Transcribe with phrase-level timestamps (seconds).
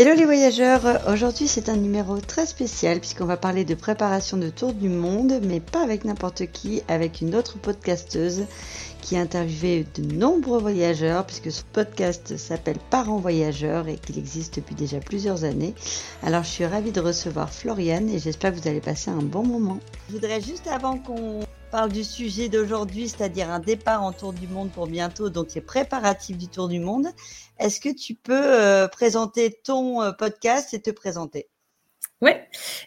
[0.00, 4.48] Hello les voyageurs, aujourd'hui c'est un numéro très spécial puisqu'on va parler de préparation de
[4.48, 8.46] tour du monde, mais pas avec n'importe qui, avec une autre podcasteuse
[9.02, 14.56] qui a interviewé de nombreux voyageurs puisque ce podcast s'appelle Parents voyageurs et qu'il existe
[14.56, 15.74] depuis déjà plusieurs années.
[16.22, 19.46] Alors je suis ravie de recevoir Floriane et j'espère que vous allez passer un bon
[19.46, 19.80] moment.
[20.08, 21.40] Je voudrais juste avant qu'on
[21.70, 25.60] parle du sujet d'aujourd'hui, c'est-à-dire un départ en tour du monde pour bientôt, donc les
[25.60, 27.06] préparatifs du tour du monde.
[27.58, 31.48] Est-ce que tu peux euh, présenter ton euh, podcast et te présenter?
[32.22, 32.32] Oui,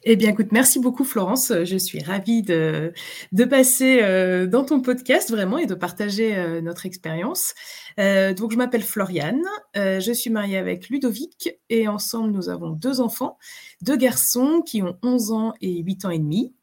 [0.03, 1.53] eh bien écoute, merci beaucoup Florence.
[1.63, 2.93] Je suis ravie de,
[3.31, 7.55] de passer euh, dans ton podcast vraiment et de partager notre expérience.
[7.97, 9.43] donc je m'appelle Floriane,
[9.75, 13.39] je suis mariée avec Ludovic et ensemble nous avons deux enfants,
[13.81, 16.53] deux garçons qui ont 11 ans et 8 ans et demi.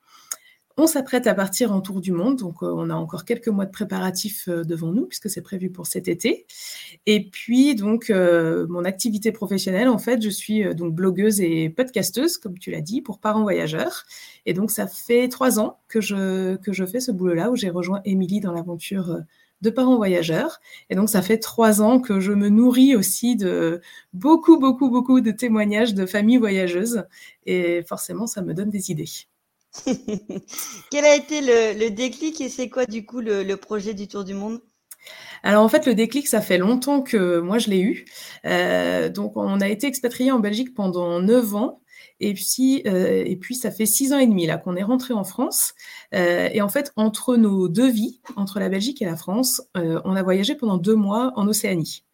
[0.77, 3.66] On s'apprête à partir en tour du monde, donc euh, on a encore quelques mois
[3.66, 6.47] de préparatifs euh, devant nous puisque c'est prévu pour cet été.
[7.06, 12.39] Et puis donc euh, mon activité professionnelle, en fait, je suis donc blogueuse et podcasteuse,
[12.39, 14.05] comme tu l'as dit, pour parents voyageurs.
[14.47, 17.70] Et donc ça fait trois ans que je que je fais ce boulot-là où j'ai
[17.70, 19.20] rejoint Émilie dans l'aventure
[19.61, 20.61] de parents voyageurs.
[20.89, 23.80] Et donc, ça fait trois ans que je me nourris aussi de
[24.12, 27.05] beaucoup, beaucoup, beaucoup de témoignages de familles voyageuses.
[27.47, 29.30] Et forcément, ça me donne des idées.
[30.91, 34.35] Quel a été le, déclic et c'est quoi du coup le, projet du Tour du
[34.35, 34.61] Monde?
[35.43, 38.05] Alors en fait, le déclic, ça fait longtemps que moi je l'ai eu.
[38.45, 41.81] Euh, donc on a été expatrié en Belgique pendant neuf ans.
[42.23, 45.15] Et puis, euh, et puis, ça fait six ans et demi là qu'on est rentré
[45.15, 45.73] en France.
[46.15, 50.17] Euh, et en fait, entre nos deux vies, entre la Belgique et la France, on
[50.17, 52.05] a voyagé pendant deux mois en Océanie.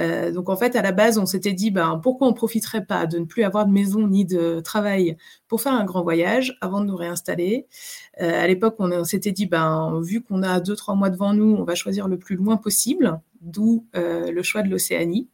[0.00, 2.84] Euh, donc en fait, à la base, on s'était dit, ben, pourquoi on ne profiterait
[2.84, 6.56] pas de ne plus avoir de maison ni de travail pour faire un grand voyage
[6.60, 7.66] avant de nous réinstaller?
[8.20, 11.54] Euh, à l'époque, on, s'était dit, ben, vu qu'on a deux, trois mois devant nous,
[11.54, 15.28] on va choisir le plus loin possible, d'où euh, le choix de l'Océanie.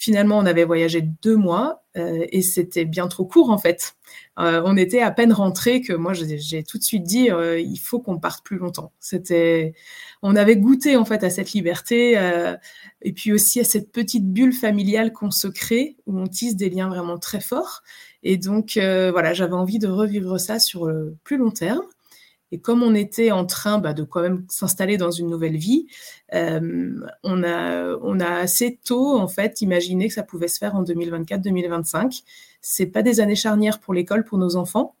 [0.00, 3.96] Finalement, on avait voyagé deux mois et c'était bien trop court en fait.
[4.36, 8.20] on était à peine rentré que moi j'ai tout de suite dit il faut qu'on
[8.20, 8.92] parte plus longtemps.
[9.00, 9.74] C'était
[10.22, 12.56] on avait goûté en fait à cette liberté euh,
[13.02, 16.70] et puis aussi à cette petite bulle familiale qu'on se crée où on tisse des
[16.70, 17.82] liens vraiment très forts.
[18.22, 21.82] Et donc euh, voilà, j'avais envie de revivre ça sur le plus long terme.
[22.52, 25.86] Et comme on était en train bah, de quand même s'installer dans une nouvelle vie,
[26.34, 32.22] euh, on, a, assez tôt en fait imaginé que ça pouvait se faire en 2024-2025.
[32.60, 34.94] C'est pas des années charnières pour l'école pour nos enfants.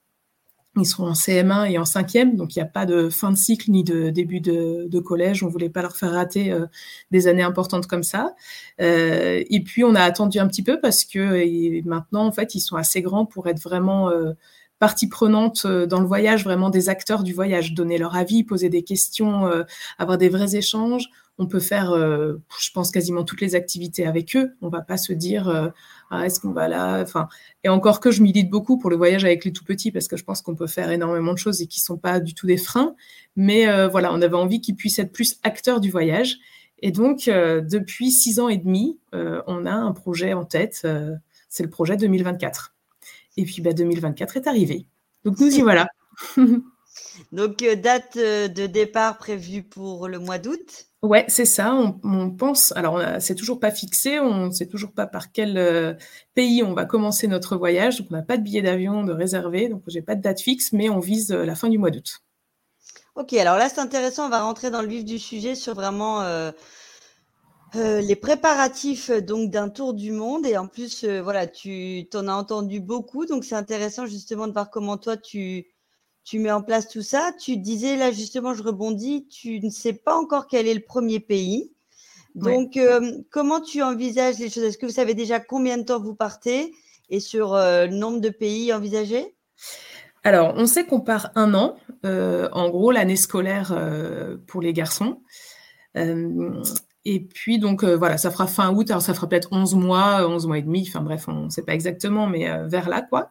[0.76, 3.36] Ils seront en CM1 et en 5e, donc il n'y a pas de fin de
[3.36, 5.42] cycle ni de début de, collège.
[5.42, 6.66] On ne voulait pas leur faire rater euh,
[7.10, 8.34] des années importantes comme ça.
[8.80, 12.60] Euh, et puis, on a attendu un petit peu parce que maintenant, en fait, ils
[12.60, 14.12] sont assez grands pour être vraiment
[14.78, 18.82] partie prenante dans le voyage, vraiment des acteurs du voyage, donner leur avis, poser des
[18.82, 19.50] questions,
[19.98, 24.36] avoir des vrais échanges on peut faire, euh, je pense, quasiment toutes les activités avec
[24.36, 24.56] eux.
[24.60, 25.68] On va pas se dire, euh,
[26.10, 27.00] ah, est-ce qu'on va là?
[27.00, 27.28] Enfin,
[27.62, 30.16] et encore que je milite beaucoup pour le voyage avec les tout petits parce que
[30.16, 32.56] je pense qu'on peut faire énormément de choses et qui sont pas du tout des
[32.56, 32.96] freins.
[33.36, 36.38] Mais euh, voilà, on avait envie qu'ils puissent être plus acteurs du voyage.
[36.80, 40.86] Et donc, depuis six ans et demi, on a un projet en tête.
[41.48, 42.72] c'est le projet 2024.
[43.38, 44.88] Et puis, bah, 2024 est arrivé.
[45.24, 45.86] Donc, nous y voilà.
[47.32, 51.72] donc, date de départ prévue pour le mois d'août Ouais, c'est ça.
[52.02, 52.72] On, pense.
[52.72, 54.18] Alors, c'est toujours pas fixé.
[54.18, 55.94] On ne sait toujours pas par quel euh,
[56.34, 57.98] pays on va commencer notre voyage.
[57.98, 59.68] Donc, on n'a pas de billet d'avion de réservé.
[59.68, 62.18] Donc, j'ai pas de date fixe, mais on vise euh, la fin du mois d'août.
[63.14, 63.32] Ok.
[63.34, 64.26] Alors là, c'est intéressant.
[64.26, 66.50] On va rentrer dans le vif du sujet sur vraiment euh,
[67.74, 70.46] les préparatifs donc d'un tour du monde.
[70.46, 73.26] Et en plus, voilà, tu t'en as entendu beaucoup.
[73.26, 75.66] Donc, c'est intéressant justement de voir comment toi tu
[76.24, 77.32] tu mets en place tout ça.
[77.40, 81.20] Tu disais là justement, je rebondis, tu ne sais pas encore quel est le premier
[81.20, 81.72] pays.
[82.34, 84.64] Donc, euh, comment tu envisages les choses?
[84.64, 86.74] Est-ce que vous savez déjà combien de temps vous partez?
[87.08, 89.34] Et sur euh, le nombre de pays envisagés?
[90.22, 93.74] Alors, on sait qu'on part un an, euh, en gros l'année scolaire
[94.46, 95.22] pour les garçons.
[97.14, 98.90] Et puis, donc, voilà, ça fera fin août.
[98.90, 100.84] Alors, ça fera peut-être 11 mois, 11 mois et demi.
[100.88, 103.30] Enfin, bref, on ne sait pas exactement, mais vers là, quoi.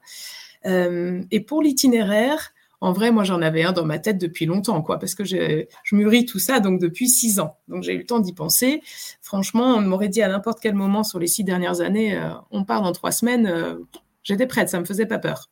[0.65, 4.99] et pour l'itinéraire, en vrai, moi, j'en avais un dans ma tête depuis longtemps, quoi,
[4.99, 7.57] parce que je, mûris tout ça donc depuis six ans.
[7.67, 8.81] Donc, j'ai eu le temps d'y penser.
[9.21, 12.63] Franchement, on m'aurait dit à n'importe quel moment sur les six dernières années, euh, on
[12.63, 13.75] part dans trois semaines, euh,
[14.23, 15.49] j'étais prête, ça me faisait pas peur.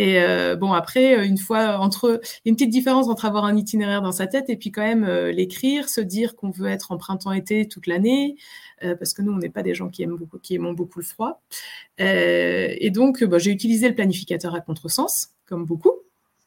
[0.00, 4.12] Et euh, bon, après, une fois entre, une petite différence entre avoir un itinéraire dans
[4.12, 7.88] sa tête et puis quand même l'écrire, se dire qu'on veut être en printemps-été toute
[7.88, 8.36] l'année,
[8.80, 11.04] parce que nous, on n'est pas des gens qui aiment beaucoup, qui aiment beaucoup le
[11.04, 11.42] froid.
[11.98, 15.94] et donc, bah, j'ai utilisé le planificateur à contresens, comme beaucoup.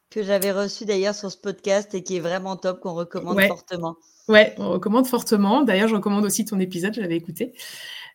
[0.09, 3.97] Que j'avais reçu d'ailleurs sur ce podcast et qui est vraiment top, qu'on recommande fortement.
[4.29, 5.61] Ouais, on recommande fortement.
[5.61, 7.53] D'ailleurs, je recommande aussi ton épisode, je l'avais écouté.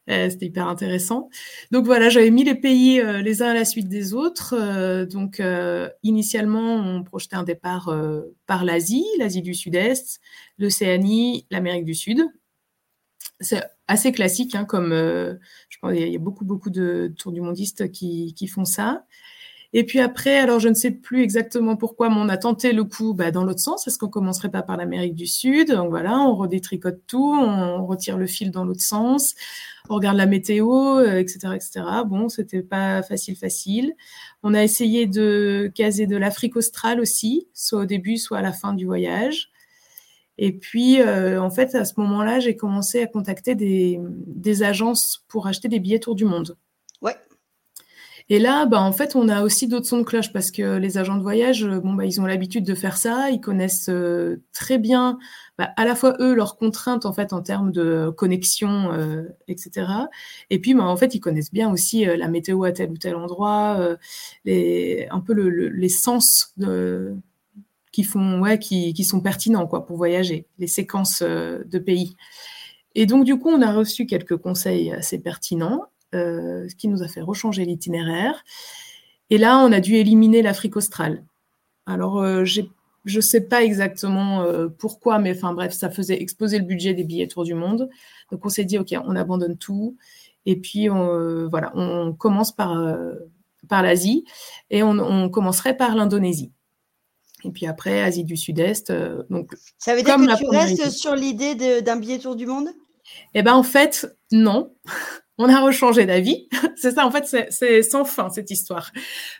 [0.08, 1.30] Euh, c'était hyper intéressant.
[1.72, 4.54] Donc voilà, j'avais mis les pays euh, les uns à la suite des autres.
[4.56, 5.42] Euh, donc
[6.02, 7.94] initialement, on projetait un départ
[8.46, 10.20] par l'Asie, l'Asie du Sud-Est,
[10.58, 12.22] l'Océanie, l'Amérique du Sud.
[13.40, 17.40] C'est assez classique, hein, comme je pense il y a beaucoup beaucoup de tours du
[17.40, 19.04] mondistes qui, qui font ça.
[19.72, 22.84] Et puis après, alors je ne sais plus exactement pourquoi, mais on a tenté le
[22.84, 23.86] coup bah, dans l'autre sens.
[23.86, 25.72] Est-ce qu'on commencerait pas par l'Amérique du Sud?
[25.72, 29.34] Donc voilà, on redétricote tout, on retire le fil dans l'autre sens,
[29.88, 31.82] on regarde la météo, etc., euh, etc.
[32.06, 33.94] Bon, c'était pas facile, facile.
[34.42, 38.52] On a essayé de caser de l'Afrique australe aussi, soit au début, soit à la
[38.52, 39.50] fin du voyage.
[40.38, 45.24] Et puis, euh, en fait, à ce moment-là, j'ai commencé à contacter des, des agences
[45.28, 46.56] pour acheter des billets tour du monde.
[48.28, 50.98] Et là, bah, en fait, on a aussi d'autres sons de cloche parce que les
[50.98, 53.30] agents de voyage, euh, bon, bah, ils ont l'habitude de faire ça.
[53.30, 55.18] Ils connaissent euh, très bien,
[55.58, 59.86] bah, à la fois eux, leurs contraintes en fait en termes de connexion, euh, etc.
[60.50, 63.14] Et puis, bah, en fait, ils connaissent bien aussi la météo à tel ou tel
[63.14, 66.52] endroit, un peu le, les sens
[67.92, 72.16] qui font, ouais, qui, qui, sont pertinents quoi pour voyager, les séquences de pays.
[72.96, 75.82] Et donc, du coup, on a reçu quelques conseils assez pertinents.
[76.16, 78.44] Euh, ce qui nous a fait rechanger l'itinéraire.
[79.30, 81.24] Et là, on a dû éliminer l'Afrique australe.
[81.86, 82.62] Alors, euh, je
[83.04, 87.04] ne sais pas exactement euh, pourquoi, mais enfin bref, ça faisait exploser le budget des
[87.04, 87.88] billets Tour du Monde.
[88.30, 89.96] Donc, on s'est dit, OK, on abandonne tout.
[90.46, 92.76] Et puis, on, voilà, on commence par,
[93.68, 94.24] par l'Asie
[94.70, 96.52] et on, commencerait par l'Indonésie.
[97.44, 98.92] Et puis après, Asie du Sud-Est.
[99.28, 102.68] donc, ça veut dire que tu restes sur l'idée d'un billet Tour du Monde?
[103.34, 104.72] Eh bien, en fait, non
[105.38, 106.48] on a rechangé d'avis.
[106.76, 108.92] c'est ça, en fait, c'est sans fin cette histoire.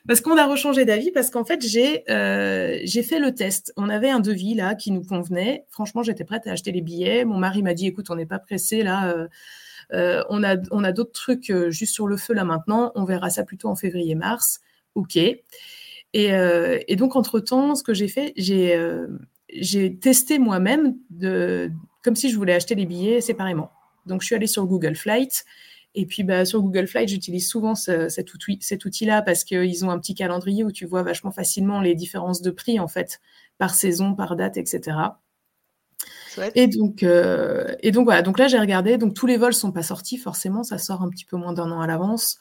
[0.07, 3.73] Parce qu'on a rechangé d'avis parce qu'en fait, j'ai euh, j'ai fait le test.
[3.77, 5.65] On avait un devis là qui nous convenait.
[5.71, 7.25] Franchement, j'étais prête à acheter les billets.
[7.25, 9.11] Mon mari m'a dit, écoute, on n'est pas pressé là.
[9.11, 9.29] Euh,
[9.93, 12.93] euh, on a d'autres trucs juste sur le feu là maintenant.
[12.95, 14.61] On verra ça plutôt en février-mars.
[14.95, 15.17] Ok.
[15.17, 15.43] Et,
[16.15, 20.97] et donc entre temps, ce que j'ai fait, j'ai testé moi-même
[22.03, 23.71] comme si je voulais acheter les billets séparément.
[24.07, 25.45] Donc je suis allée sur Google Flight
[25.97, 29.91] et puis bah, sur Google Flight, j'utilise souvent cet, outil, cet outil-là parce qu'ils ont
[29.91, 33.21] un petit calendrier où tu vois vachement facilement les différences de prix en fait
[33.57, 34.99] par saison, par date, etc.
[36.55, 38.21] Et donc, euh, et donc voilà.
[38.21, 38.99] Donc là, j'ai regardé.
[38.99, 40.63] Donc tous les vols sont pas sortis forcément.
[40.63, 42.37] Ça sort un petit peu moins d'un an à l'avance.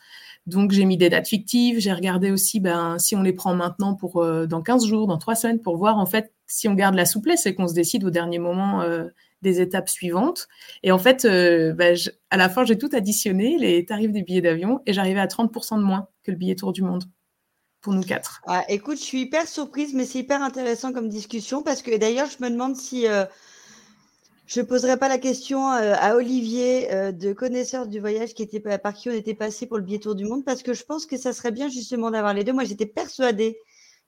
[0.47, 1.79] Donc j'ai mis des dates fictives.
[1.79, 5.17] J'ai regardé aussi ben, si on les prend maintenant pour euh, dans 15 jours, dans
[5.17, 8.03] 3 semaines, pour voir en fait si on garde la souplesse et qu'on se décide
[8.03, 9.05] au dernier moment euh,
[9.41, 10.47] des étapes suivantes.
[10.83, 11.93] Et en fait, euh, bah,
[12.29, 15.77] à la fin, j'ai tout additionné, les tarifs des billets d'avion, et j'arrivais à 30%
[15.77, 17.05] de moins que le billet Tour du Monde
[17.81, 18.41] pour nous quatre.
[18.47, 22.27] Ah, écoute, je suis hyper surprise, mais c'est hyper intéressant comme discussion parce que d'ailleurs,
[22.27, 23.25] je me demande si euh,
[24.47, 28.59] je ne poserai pas la question euh, à Olivier, de connaisseur du voyage qui était,
[28.59, 31.05] par qui on était passé pour le billet Tour du Monde, parce que je pense
[31.05, 32.53] que ça serait bien justement d'avoir les deux.
[32.53, 33.59] Moi, j'étais persuadée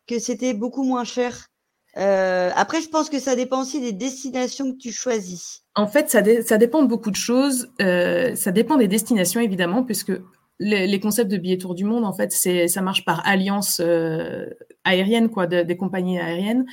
[0.07, 1.49] que c'était beaucoup moins cher
[1.97, 5.63] euh, après, je pense que ça dépend aussi des destinations que tu choisis.
[5.75, 7.69] En fait, ça, dépend de beaucoup de choses.
[7.81, 10.11] Euh, ça dépend des destinations, évidemment, puisque
[10.59, 14.45] les, concepts de billets tour du monde, en fait, ça marche par alliance euh,
[14.83, 16.65] aérienne, quoi, des compagnies aériennes.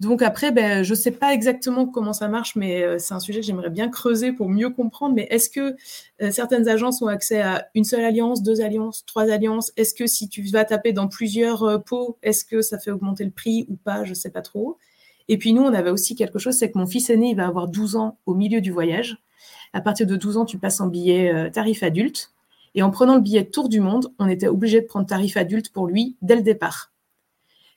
[0.00, 3.20] Donc après, ben, je ne sais pas exactement comment ça marche, mais euh, c'est un
[3.20, 5.14] sujet que j'aimerais bien creuser pour mieux comprendre.
[5.14, 5.76] Mais est-ce que
[6.20, 9.72] euh, certaines agences ont accès à une seule alliance, deux alliances, trois alliances?
[9.76, 13.24] Est-ce que si tu vas taper dans plusieurs euh, pots, est-ce que ça fait augmenter
[13.24, 14.04] le prix ou pas?
[14.04, 14.78] Je ne sais pas trop.
[15.28, 17.46] Et puis nous, on avait aussi quelque chose, c'est que mon fils aîné, il va
[17.46, 19.18] avoir 12 ans au milieu du voyage.
[19.72, 22.32] À partir de 12 ans, tu passes en billet tarif adulte.
[22.74, 25.72] Et en prenant le billet Tour du Monde, on était obligé de prendre tarif adulte
[25.72, 26.93] pour lui dès le départ.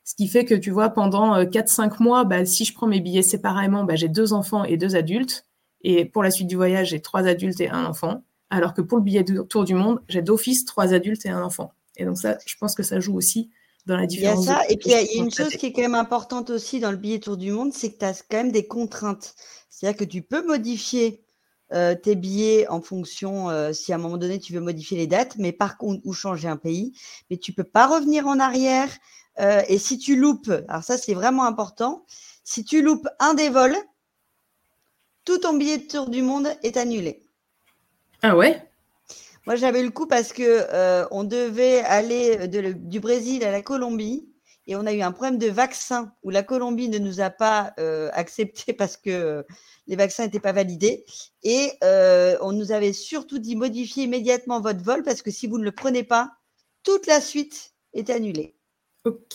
[0.07, 3.01] Ce qui fait que, tu vois, pendant 4-5 euh, mois, bah, si je prends mes
[3.01, 5.45] billets séparément, bah, j'ai deux enfants et deux adultes.
[5.81, 8.23] Et pour la suite du voyage, j'ai trois adultes et un enfant.
[8.49, 11.43] Alors que pour le billet de tour du monde, j'ai d'office trois adultes et un
[11.43, 11.73] enfant.
[11.97, 13.49] Et donc ça, je pense que ça joue aussi
[13.85, 14.45] dans la différence.
[14.45, 14.61] Il y a ça.
[14.69, 16.97] Et puis, il y a une chose qui est quand même importante aussi dans le
[16.97, 19.35] billet tour du monde, c'est que tu as quand même des contraintes.
[19.69, 21.21] C'est-à-dire que tu peux modifier
[21.73, 25.07] euh, tes billets en fonction, euh, si à un moment donné tu veux modifier les
[25.07, 26.93] dates, mais par contre, ou changer un pays,
[27.29, 28.87] mais tu peux pas revenir en arrière.
[29.39, 32.05] Euh, et si tu loupes, alors ça c'est vraiment important,
[32.43, 33.77] si tu loupes un des vols,
[35.25, 37.21] tout ton billet de tour du monde est annulé.
[38.23, 38.63] Ah ouais?
[39.45, 44.27] Moi j'avais le coup parce que euh, on devait aller du Brésil à la Colombie
[44.65, 47.73] et on a eu un problème de vaccin où la Colombie ne nous a pas
[47.79, 49.45] euh, accepté parce que
[49.85, 51.05] les vaccins n'étaient pas validés.
[51.43, 51.71] Et
[52.41, 55.71] on nous avait surtout dit modifier immédiatement votre vol parce que si vous ne le
[55.71, 56.31] prenez pas,
[56.83, 58.56] toute la suite est annulée.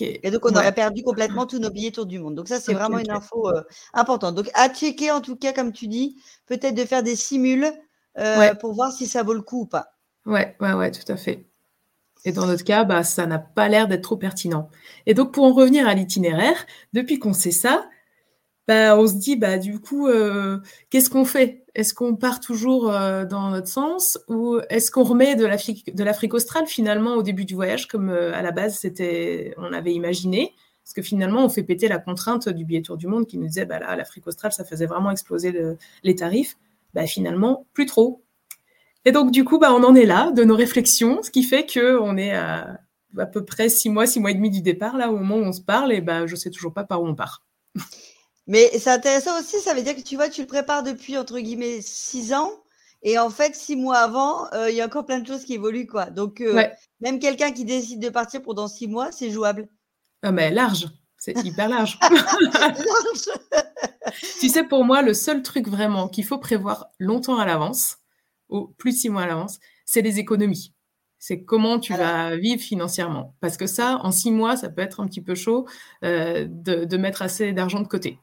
[0.01, 2.35] Et donc, on aurait perdu complètement tous nos billets tour du monde.
[2.35, 3.63] Donc, ça, c'est vraiment une info euh,
[3.93, 4.35] importante.
[4.35, 7.73] Donc, à checker, en tout cas, comme tu dis, peut-être de faire des simules
[8.19, 9.87] euh, pour voir si ça vaut le coup ou pas.
[10.27, 11.47] Ouais, ouais, ouais, tout à fait.
[12.25, 14.69] Et dans notre cas, bah, ça n'a pas l'air d'être trop pertinent.
[15.07, 17.89] Et donc, pour en revenir à l'itinéraire, depuis qu'on sait ça,
[18.69, 20.61] bah, on se dit, bah, du coup, euh,
[20.91, 21.62] qu'est-ce qu'on fait?
[21.75, 26.67] Est-ce qu'on part toujours euh, dans notre sens ou est-ce qu'on remet de l'Afrique, australe
[26.67, 30.53] finalement au début du voyage comme euh, à la base c'était, on avait imaginé?
[30.85, 33.47] Parce que finalement, on fait péter la contrainte du billet tour du monde qui nous
[33.47, 35.55] disait, bah là, l'Afrique australe, ça faisait vraiment exploser
[36.03, 36.59] les tarifs.
[36.93, 38.23] Bah, finalement, plus trop.
[39.05, 41.67] Et donc, du coup, bah, on en est là de nos réflexions, ce qui fait
[41.73, 42.81] qu'on est à,
[43.17, 45.45] à peu près six mois, six mois et demi du départ, là, au moment où
[45.45, 47.45] on se parle, et bah, je sais toujours pas par où on part.
[48.47, 51.39] Mais c'est intéressant aussi, ça veut dire que tu vois, tu le prépares depuis entre
[51.39, 52.51] guillemets six ans.
[53.05, 55.55] Et en fait, six mois avant, euh, il y a encore plein de choses qui
[55.55, 55.87] évoluent.
[55.87, 56.07] quoi.
[56.07, 56.65] Donc, euh,
[57.01, 59.69] même quelqu'un qui décide de partir pendant six mois, c'est jouable.
[60.23, 60.87] Ah, mais large,
[61.19, 61.99] c'est hyper large.
[64.41, 67.97] tu sais, pour moi, le seul truc vraiment qu'il faut prévoir longtemps à l'avance,
[68.49, 70.73] ou plus de six mois à l'avance, c'est les économies.
[71.19, 73.37] C'est comment tu vas vivre financièrement.
[73.41, 75.67] Parce que ça, en six mois, ça peut être un petit peu chaud
[76.05, 78.19] euh, de mettre assez d'argent de côté.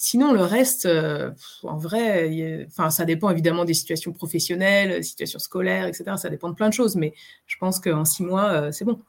[0.00, 1.32] Sinon, le reste, euh,
[1.64, 6.12] en vrai, enfin, ça dépend évidemment des situations professionnelles, situations scolaires, etc.
[6.16, 7.14] Ça dépend de plein de choses, mais
[7.46, 9.00] je pense qu'en six mois, euh, c'est bon.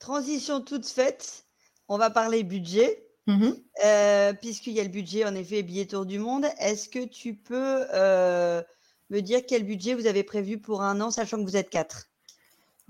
[0.00, 1.46] Transition toute faite,
[1.86, 3.06] on va parler budget.
[3.28, 3.52] Mmh
[3.84, 7.34] euh, puisqu'il y a le budget, en effet, billet tour du monde, est-ce que tu
[7.36, 7.84] peux
[9.10, 12.08] me dire quel budget vous avez prévu pour un an, sachant que vous êtes quatre?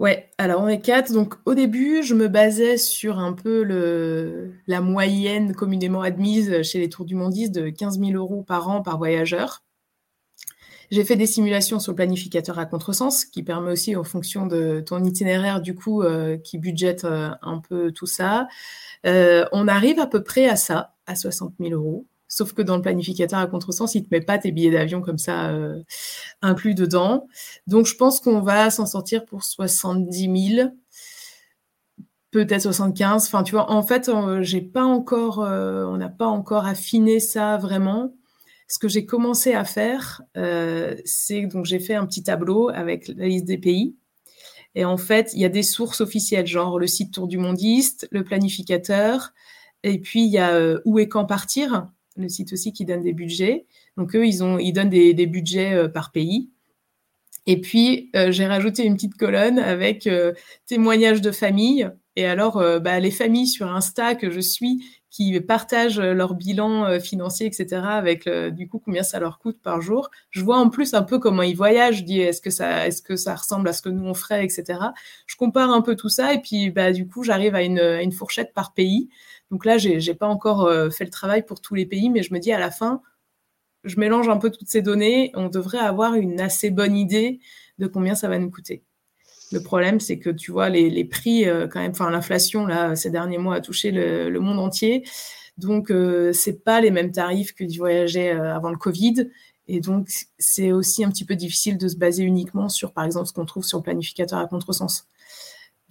[0.02, 1.12] Ouais, alors on est quatre.
[1.12, 3.62] Donc au début, je me basais sur un peu
[4.66, 8.82] la moyenne communément admise chez les Tours du Mondiste de 15 000 euros par an
[8.82, 9.62] par voyageur.
[10.90, 14.80] J'ai fait des simulations sur le planificateur à contresens, qui permet aussi, en fonction de
[14.84, 18.46] ton itinéraire, du coup, euh, qui budgète euh, un peu tout ça.
[19.06, 22.06] Euh, on arrive à peu près à ça, à 60 000 euros.
[22.32, 25.02] Sauf que dans le planificateur à contresens, il ne te met pas tes billets d'avion
[25.02, 25.82] comme ça euh,
[26.40, 27.28] inclus dedans.
[27.66, 30.70] Donc, je pense qu'on va s'en sortir pour 70 000,
[32.30, 33.26] peut-être 75.
[33.26, 34.10] Enfin, tu vois, en fait,
[34.40, 38.14] j'ai pas encore, euh, on n'a pas encore affiné ça vraiment.
[38.66, 43.08] Ce que j'ai commencé à faire, euh, c'est donc j'ai fait un petit tableau avec
[43.08, 43.94] la liste des pays.
[44.74, 48.08] Et en fait, il y a des sources officielles, genre le site Tour du Mondiste,
[48.10, 49.34] le planificateur,
[49.82, 53.12] et puis il y a où et quand partir le site aussi qui donne des
[53.12, 53.66] budgets.
[53.96, 56.50] Donc eux, ils, ont, donnent des, budgets euh, par pays.
[57.46, 60.32] Et puis, euh, j'ai rajouté une petite colonne avec euh,
[60.66, 61.90] témoignages de famille.
[62.14, 67.46] Et alors, bah, les familles sur Insta que je suis, qui partagent leur bilan financier,
[67.46, 70.10] etc., avec du coup combien ça leur coûte par jour.
[70.28, 72.00] Je vois en plus un peu comment ils voyagent.
[72.00, 72.50] Je dis, est-ce que
[73.16, 74.78] ça, ressemble à ce que nous on ferait, etc.
[75.26, 78.52] Je compare un peu tout ça et puis bah, du coup, j'arrive à une fourchette
[78.52, 79.08] par pays.
[79.52, 82.22] Donc là, j'ai n'ai pas encore euh, fait le travail pour tous les pays, mais
[82.22, 83.02] je me dis à la fin,
[83.84, 87.38] je mélange un peu toutes ces données, on devrait avoir une assez bonne idée
[87.78, 88.82] de combien ça va nous coûter.
[89.52, 93.10] Le problème, c'est que tu vois, les, prix, euh, quand même, enfin, l'inflation, là, ces
[93.10, 95.06] derniers mois, a touché le, monde entier.
[95.58, 99.28] Donc, euh, c'est pas les mêmes tarifs que d'y voyager avant le Covid.
[99.68, 103.26] Et donc, c'est aussi un petit peu difficile de se baser uniquement sur, par exemple,
[103.26, 105.06] ce qu'on trouve sur le planificateur à contresens.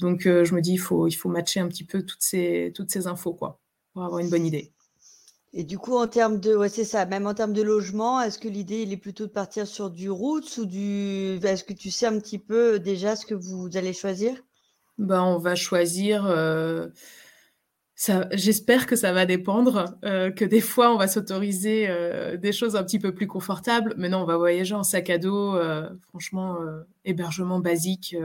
[0.02, 2.72] Donc, euh, je me dis, il faut, il faut matcher un petit peu toutes ces,
[2.76, 3.60] toutes ces infos, quoi,
[3.94, 4.74] pour avoir une bonne idée.
[5.54, 8.40] Et du coup, en termes de, ouais, c'est ça, même en termes de logement, est-ce
[8.40, 11.92] que l'idée, il est plutôt de partir sur du route ou du, est-ce que tu
[11.92, 14.34] sais un petit peu déjà ce que vous allez choisir?
[14.98, 16.26] Ben, on va choisir.
[16.26, 16.88] Euh,
[17.94, 21.88] ça, j'espère que ça va dépendre, euh, que des fois on va s'autoriser
[22.40, 23.94] des choses un petit peu plus confortables.
[23.98, 25.56] Mais non, on va voyager en sac à dos,
[26.10, 26.58] franchement,
[27.06, 28.16] hébergement basique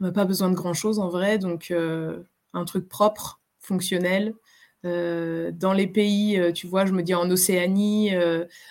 [0.00, 4.34] on n'a pas besoin de grand-chose en vrai, donc euh, un truc propre, fonctionnel.
[4.84, 8.12] Euh, dans les pays, euh, tu vois, je me dis en Océanie,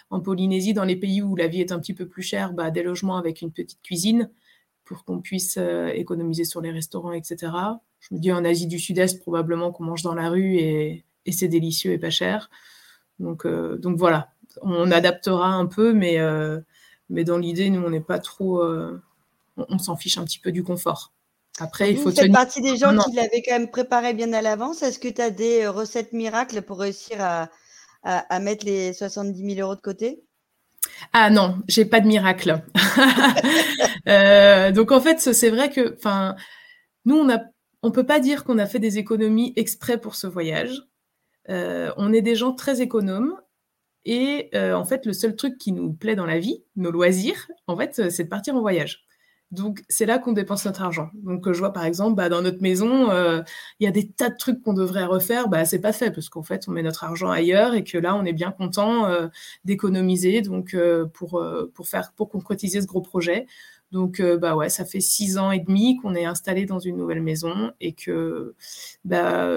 [0.09, 2.71] en Polynésie, dans les pays où la vie est un petit peu plus chère, bah,
[2.71, 4.29] des logements avec une petite cuisine
[4.85, 5.57] pour qu'on puisse
[5.93, 7.51] économiser sur les restaurants, etc.
[7.99, 11.49] Je me dis en Asie du Sud-Est, probablement qu'on mange dans la rue et, c'est
[11.49, 12.49] délicieux et pas cher.
[13.19, 14.31] Donc, donc voilà,
[14.61, 16.17] on adaptera un peu, mais,
[17.09, 18.63] mais dans l'idée, nous, on n'est pas trop.
[19.57, 21.11] on s'en fiche un petit peu du confort.
[21.59, 24.41] Après, il faut Vous faites partie des gens qui l'avaient quand même préparé bien à
[24.41, 24.83] l'avance.
[24.83, 27.49] Est-ce que tu as des euh, recettes miracles pour réussir à,
[28.39, 30.23] mettre les 70 000 euros de côté?
[31.13, 32.61] Ah non, j'ai pas de miracle.
[34.07, 36.37] Euh, donc en fait, c'est vrai que, enfin,
[37.03, 37.41] nous on a,
[37.83, 40.81] on peut pas dire qu'on a fait des économies exprès pour ce voyage.
[41.49, 43.35] Euh, on est des gens très économes
[44.05, 47.75] et en fait, le seul truc qui nous plaît dans la vie, nos loisirs, en
[47.75, 49.06] fait, c'est de partir en voyage.
[49.51, 51.09] Donc, c'est là qu'on dépense notre argent.
[51.13, 53.41] Donc, je vois par exemple, bah, dans notre maison, euh,
[53.79, 55.47] il y a des tas de trucs qu'on devrait refaire.
[55.47, 58.15] Bah, c'est pas fait parce qu'en fait, on met notre argent ailleurs et que là,
[58.15, 59.27] on est bien content euh,
[59.63, 63.47] d'économiser donc euh, pour pour faire pour concrétiser ce gros projet.
[63.93, 67.21] Donc, bah ouais, ça fait six ans et demi qu'on est installé dans une nouvelle
[67.21, 68.53] maison et que
[69.05, 69.47] bah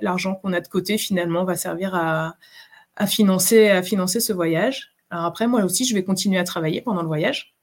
[0.00, 2.36] l'argent qu'on a de côté finalement va servir à,
[2.96, 4.94] à financer à financer ce voyage.
[5.10, 7.54] Alors après, moi aussi, je vais continuer à travailler pendant le voyage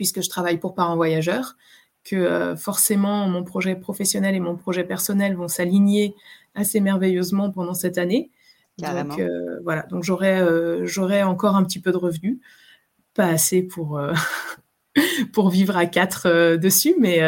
[0.00, 1.58] puisque je travaille pour parents voyageurs,
[2.04, 6.14] que euh, forcément mon projet professionnel et mon projet personnel vont s'aligner
[6.54, 8.30] assez merveilleusement pendant cette année.
[8.78, 12.38] Donc euh, voilà, donc j'aurai euh, encore un petit peu de revenus,
[13.12, 14.00] pas assez pour
[15.34, 17.18] pour vivre à quatre dessus, mais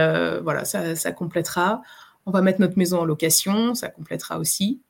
[0.40, 1.82] voilà, ça, ça complétera.
[2.24, 4.80] On va mettre notre maison en location, ça complétera aussi.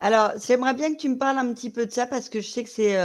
[0.00, 2.48] Alors, j'aimerais bien que tu me parles un petit peu de ça parce que je
[2.48, 2.98] sais que c'est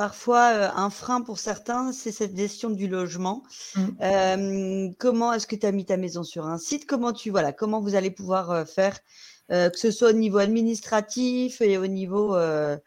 [0.00, 3.42] Parfois, euh, un frein pour certains, c'est cette gestion du logement.
[3.76, 4.94] Mmh.
[4.98, 6.86] comment est-ce que tu as mis ta maison sur un site?
[6.86, 8.98] Comment tu voilà, comment vous allez pouvoir euh, faire,
[9.52, 12.78] euh, que ce soit au niveau administratif et au niveau bah,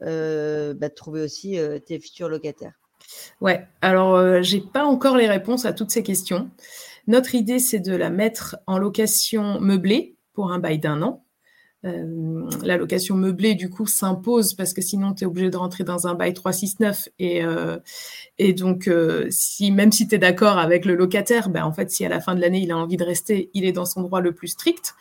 [0.00, 2.72] de trouver aussi tes futurs locataires?
[3.42, 6.50] Ouais, alors j'ai pas encore les réponses à toutes ces questions.
[7.06, 11.22] Notre idée, c'est de la mettre en location meublée pour un bail d'un an.
[11.84, 15.84] Euh, la location meublée, du coup, s'impose parce que sinon, tu es obligé de rentrer
[15.84, 17.08] dans un bail 369.
[17.18, 17.78] Et, euh,
[18.38, 21.90] et donc, euh, si, même si tu es d'accord avec le locataire, ben, en fait,
[21.90, 24.02] si à la fin de l'année, il a envie de rester, il est dans son
[24.02, 24.94] droit le plus strict.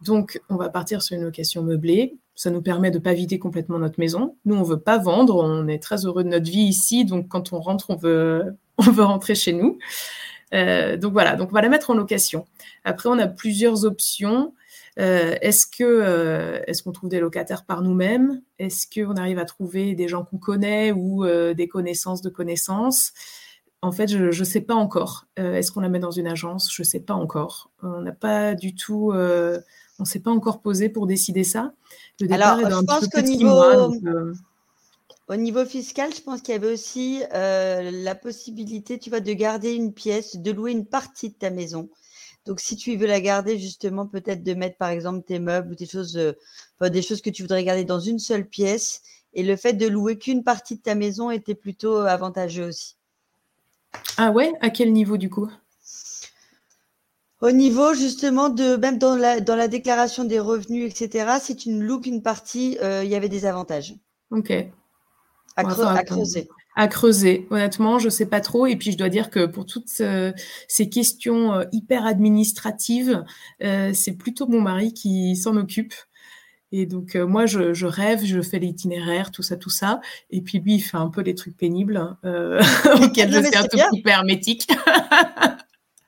[0.00, 2.16] Donc, on va partir sur une location meublée.
[2.34, 4.36] Ça nous permet de pas vider complètement notre maison.
[4.46, 5.36] Nous, on veut pas vendre.
[5.36, 7.04] On est très heureux de notre vie ici.
[7.04, 9.78] Donc, quand on rentre, on veut, on veut rentrer chez nous.
[10.52, 12.46] donc voilà, donc on va la mettre en location.
[12.84, 14.54] Après, on a plusieurs options.
[14.98, 18.42] Euh, est-ce que euh, est-ce qu'on trouve des locataires par nous-mêmes?
[18.58, 23.12] Est-ce qu'on arrive à trouver des gens qu'on connaît ou euh, des connaissances de connaissances?
[23.80, 25.26] En fait, je ne sais pas encore.
[25.36, 26.70] est-ce qu'on la met dans une agence?
[26.72, 27.70] Je ne sais pas encore.
[27.82, 29.12] On n'a pas du tout.
[29.12, 31.72] on s'est pas encore posé pour décider ça.
[32.20, 33.60] Le départ Alors, est je pense qu'au niveau,
[35.26, 39.72] au niveau fiscal, je pense qu'il y avait aussi la possibilité, tu vois, de garder
[39.72, 41.88] une pièce, de louer une partie de ta maison.
[42.46, 45.74] Donc, si tu veux la garder, justement, peut-être de mettre, par exemple, tes meubles ou
[45.74, 46.32] des choses, euh,
[46.88, 49.02] des choses que tu voudrais garder dans une seule pièce.
[49.34, 52.96] Et le fait de louer qu'une partie de ta maison était plutôt euh, avantageux aussi.
[54.16, 54.52] Ah ouais?
[54.60, 55.48] À quel niveau du coup?
[57.40, 61.70] Au niveau justement de, même dans la, dans la déclaration des revenus, etc., si tu
[61.70, 63.94] ne loues qu'une partie, euh, il y avait des avantages.
[64.30, 64.52] Ok.
[65.56, 65.64] À,
[66.04, 67.46] creuser à creuser.
[67.50, 68.66] Honnêtement, je sais pas trop.
[68.66, 73.24] Et puis, je dois dire que pour toutes ces questions euh, hyper administratives,
[73.62, 75.94] euh, c'est plutôt mon mari qui s'en occupe.
[76.74, 80.00] Et donc, euh, moi, je, rêve, je fais l'itinéraire, tout ça, tout ça.
[80.30, 82.18] Et puis, lui, il fait un peu les trucs pénibles hein,
[83.02, 84.68] auxquels je suis un peu hermétique.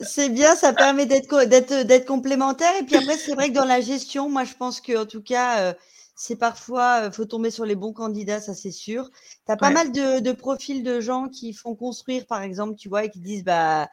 [0.01, 2.73] C'est bien, ça permet d'être d'être complémentaire.
[2.81, 5.23] Et puis après, c'est vrai que dans la gestion, moi, je pense que en tout
[5.23, 5.75] cas,
[6.15, 9.11] c'est parfois, faut tomber sur les bons candidats, ça c'est sûr.
[9.47, 13.05] Tu as pas mal de, profils de gens qui font construire, par exemple, tu vois,
[13.05, 13.89] et qui disent, bah,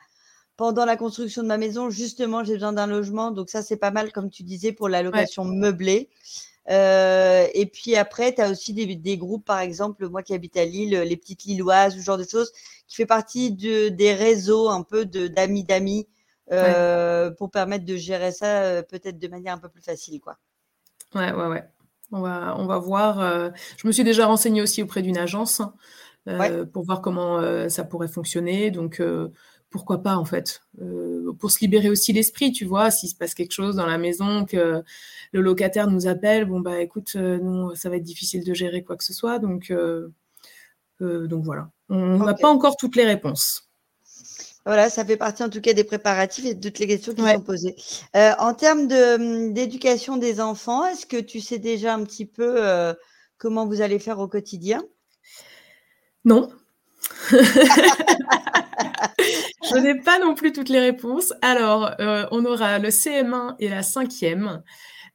[0.55, 3.31] pendant la construction de ma maison, justement, j'ai besoin d'un logement.
[3.31, 6.09] Donc ça, c'est pas mal, comme tu disais, pour la location meublée.
[6.69, 10.91] et puis après, tu as aussi des, groupes, par exemple, moi qui habite à Lille,
[10.91, 12.51] les petites Lilloises, ce genre de choses,
[12.87, 16.07] qui fait partie de, des réseaux un peu d'amis d'amis
[17.37, 20.19] pour permettre de gérer ça peut-être de manière un peu plus facile.
[20.21, 20.37] Quoi.
[21.15, 21.63] Ouais, ouais, ouais.
[22.11, 23.19] On va, on va voir.
[23.19, 25.61] Euh, je me suis déjà renseignée aussi auprès d'une agence
[26.27, 28.69] euh, pour voir comment euh, ça pourrait fonctionner.
[28.71, 29.01] Donc,
[29.69, 30.61] pourquoi pas, en fait
[31.39, 34.45] Pour se libérer aussi l'esprit, tu vois, s'il se passe quelque chose dans la maison,
[34.45, 34.83] que
[35.31, 38.97] le locataire nous appelle, bon, bah écoute, nous, ça va être difficile de gérer quoi
[38.97, 39.39] que ce soit.
[39.39, 39.73] Donc,
[40.99, 41.69] donc voilà.
[41.89, 43.70] On n'a pas encore toutes les réponses.
[44.65, 47.21] Voilà, ça fait partie en tout cas des préparatifs et de toutes les questions qui
[47.21, 47.75] sont posées.
[48.15, 52.55] Euh, en termes hum, d'éducation des enfants, est-ce que tu sais déjà un petit peu
[52.57, 52.93] euh,
[53.37, 54.83] comment vous allez faire au quotidien?
[56.25, 56.51] Non.
[57.31, 57.37] Je
[59.77, 61.33] n'ai pas non plus toutes les réponses.
[61.41, 64.61] Alors, euh, on aura le CM1 et la cinquième.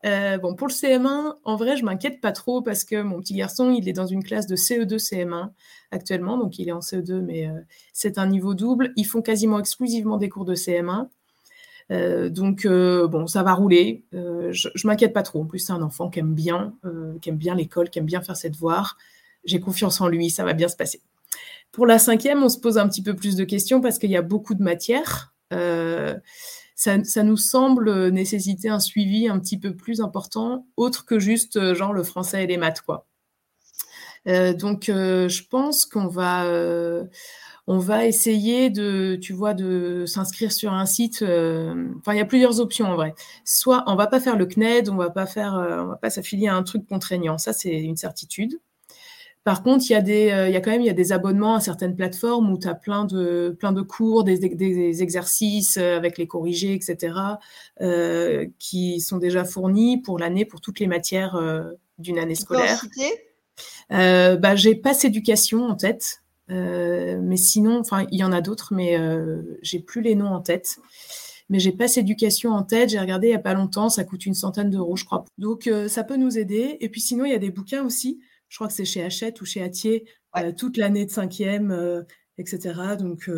[0.07, 3.35] Euh, bon, pour le CM1, en vrai, je m'inquiète pas trop parce que mon petit
[3.35, 5.51] garçon, il est dans une classe de CE2 CM1
[5.91, 7.61] actuellement, donc il est en CE2, mais euh,
[7.93, 8.93] c'est un niveau double.
[8.97, 11.09] Ils font quasiment exclusivement des cours de CM1.
[11.93, 14.05] Euh, donc bon, ça va rouler.
[14.13, 15.43] je, m'inquiète pas trop.
[15.43, 16.75] En plus, c'est un enfant qui aime bien,
[17.21, 18.97] qui aime bien l'école, qui aime bien faire ses devoirs.
[19.45, 21.01] J'ai confiance en lui, ça va bien se passer.
[21.73, 24.17] Pour la cinquième, on se pose un petit peu plus de questions parce qu'il y
[24.17, 25.35] a beaucoup de matières
[27.05, 31.75] ça, nous semble nécessiter un suivi un petit peu plus important, autre que juste euh,
[31.75, 33.07] genre le français et les maths, quoi.
[34.29, 36.45] Euh, donc, euh, je pense qu'on va,
[37.69, 41.23] on va essayer de, tu vois, de s'inscrire sur un site.
[41.23, 43.15] Enfin, il y a plusieurs options en vrai.
[43.45, 46.49] Soit on va pas faire le CNED, on va pas faire, on va pas s'affilier
[46.49, 47.39] à un truc contraignant.
[47.39, 48.59] Ça, c'est une certitude.
[49.47, 50.93] Par contre, il y a des, euh, il y a quand même, il y a
[50.93, 55.03] des abonnements à certaines plateformes où tu as plein de, plein de cours, des, des,
[55.03, 57.15] exercices avec les corrigés, etc.,
[58.59, 61.41] qui sont déjà fournis pour l'année pour toutes les matières
[61.99, 62.85] d'une année scolaire.
[63.93, 66.23] Euh, bah, j'ai pas éducation en tête.
[66.51, 70.33] Euh, mais sinon, enfin, il y en a d'autres, mais euh, j'ai plus les noms
[70.33, 70.79] en tête.
[71.49, 72.91] Mais j'ai pas éducation en tête.
[72.91, 75.25] J'ai regardé il y a pas longtemps, ça coûte une centaine d'euros, je crois.
[75.39, 76.77] Donc euh, ça peut nous aider.
[76.81, 78.21] Et puis sinon, il y a des bouquins aussi.
[78.57, 80.07] Je crois que c'est chez Hachette ou chez Atier,
[80.57, 82.07] toute l'année de cinquième,
[82.39, 82.97] etc.
[82.99, 83.29] Donc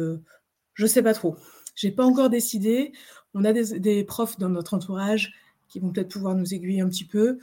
[0.75, 1.37] je sais pas trop.
[1.75, 2.93] J'ai pas encore décidé.
[3.35, 5.35] On a des, des, profs dans notre entourage
[5.69, 7.41] qui vont peut-être pouvoir nous aiguiller un petit peu.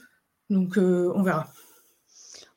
[0.50, 1.52] Donc on verra.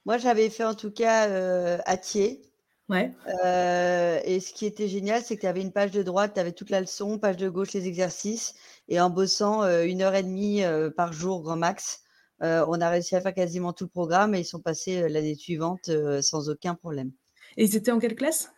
[0.04, 2.40] Moi, j'avais fait en tout cas euh, Atier.
[2.88, 3.12] Ouais.
[3.44, 6.40] Euh, et ce qui était génial, c'est que tu avais une page de droite, tu
[6.40, 8.54] avais toute la leçon, page de gauche, les exercices.
[8.86, 10.62] Et en bossant euh, une heure et demie
[10.96, 12.04] par jour, grand max,
[12.40, 15.90] on a réussi à faire quasiment tout le programme et ils sont passés l'année suivante
[16.22, 17.12] sans aucun problème.
[17.56, 18.50] Et ils étaient en quelle classe?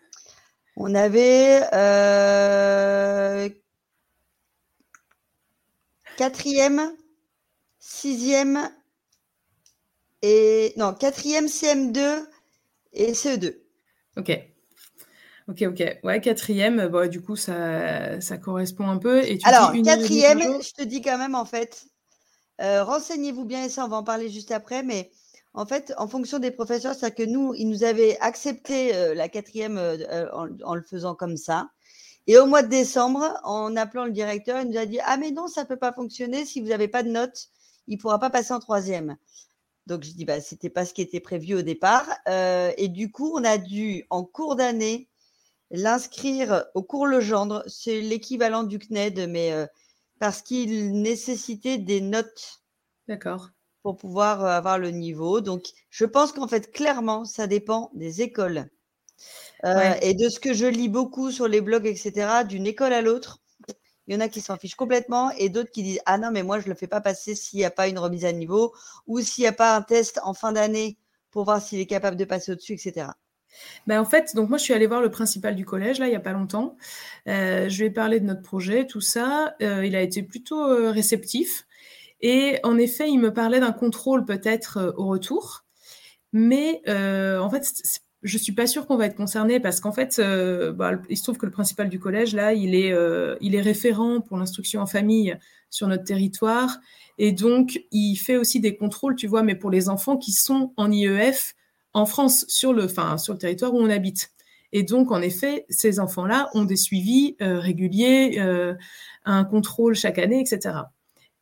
[0.76, 1.60] On avait
[6.16, 6.92] quatrième,
[7.78, 8.70] sixième
[10.22, 12.26] et non, quatrième CM2
[12.92, 13.62] et CE2.
[14.16, 14.38] Ok.
[15.48, 15.98] Ok, ok.
[16.04, 19.24] Ouais, quatrième, bah, du coup, ça, ça correspond un peu.
[19.24, 21.86] Et Alors, quatrième, je te dis quand même, en fait,
[22.60, 25.10] euh, renseignez-vous bien, et ça, on va en parler juste après, mais
[25.54, 29.28] en fait, en fonction des professeurs, c'est-à-dire que nous, ils nous avaient accepté euh, la
[29.28, 31.70] quatrième euh, en, le faisant comme ça.
[32.26, 35.30] Et au mois de décembre, en appelant le directeur, il nous a dit Ah, mais
[35.30, 36.44] non, ça ne peut pas fonctionner.
[36.44, 37.48] Si vous n'avez pas de notes,
[37.88, 39.16] il ne pourra pas passer en troisième.
[39.86, 42.06] Donc, je dis, bah, c'était pas ce qui était prévu au départ.
[42.28, 45.08] Et du coup, on a dû, en cours d'année,
[45.70, 47.64] l'inscrire au cours Legendre.
[47.66, 49.52] C'est l'équivalent du CNED, mais
[50.20, 52.62] parce qu'il nécessitait des notes.
[53.08, 53.50] D'accord.
[53.82, 55.40] Pour pouvoir euh, avoir le niveau.
[55.40, 58.68] Donc, je pense qu'en fait, clairement, ça dépend des écoles.
[60.02, 63.40] Et de ce que je lis beaucoup sur les blogs, etc., d'une école à l'autre,
[64.06, 66.42] il y en a qui s'en fichent complètement et d'autres qui disent Ah non, mais
[66.42, 68.74] moi, je ne le fais pas passer s'il n'y a pas une remise à niveau
[69.06, 70.98] ou s'il n'y a pas un test en fin d'année
[71.30, 73.08] pour voir s'il est capable de passer au-dessus, etc.
[73.86, 76.10] Ben en fait, donc moi je suis allée voir le principal du collège là il
[76.10, 76.76] n'y a pas longtemps.
[77.28, 79.54] Euh, je lui ai parlé de notre projet, tout ça.
[79.62, 81.66] Euh, il a été plutôt euh, réceptif
[82.20, 85.64] et en effet il me parlait d'un contrôle peut-être au retour,
[86.32, 87.66] mais en fait
[88.22, 90.20] je suis pas sûre qu'on va être concerné parce qu'en fait,
[90.74, 94.82] bah, il se trouve que le principal du collège, là, il est référent pour l'instruction
[94.82, 95.38] en famille
[95.70, 96.78] sur notre territoire.
[97.16, 100.74] Et donc, il fait aussi des contrôles, tu vois, mais pour les enfants qui sont
[100.76, 101.54] en IEF
[101.92, 104.30] en France, sur le, enfin, sur le territoire où on habite.
[104.72, 108.38] Et donc, en effet, ces enfants-là ont des suivis euh, réguliers,
[109.24, 110.78] un contrôle chaque année, etc.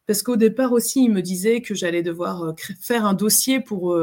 [0.07, 3.95] Parce qu'au départ aussi, il me disait que j'allais devoir faire un dossier pour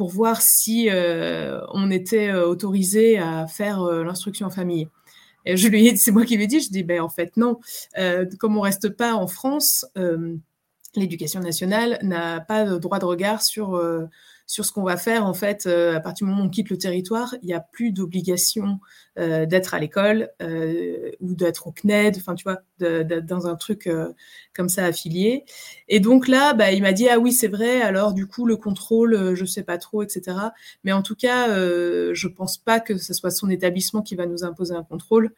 [0.00, 4.88] pour voir si euh, on était euh, autorisé à faire euh, l'instruction en famille.
[5.44, 7.36] Et je lui ai c'est moi qui lui ai dit, je dis, ben en fait
[7.36, 7.60] non,
[8.38, 9.86] comme on reste pas en France,
[10.96, 13.78] l'éducation nationale n'a pas de droit de regard sur
[14.50, 16.70] sur ce qu'on va faire, en fait, euh, à partir du moment où on quitte
[16.70, 18.80] le territoire, il n'y a plus d'obligation
[19.16, 23.54] euh, d'être à l'école euh, ou d'être au CNED, enfin, tu vois, d'être dans un
[23.54, 23.88] truc
[24.52, 25.44] comme ça affilié.
[25.86, 28.56] Et donc là, bah, il m'a dit, ah oui, c'est vrai, alors du coup, le
[28.56, 30.36] contrôle, je ne sais pas trop, etc.
[30.82, 34.26] Mais en tout cas, je ne pense pas que ce soit son établissement qui va
[34.26, 35.32] nous imposer un contrôle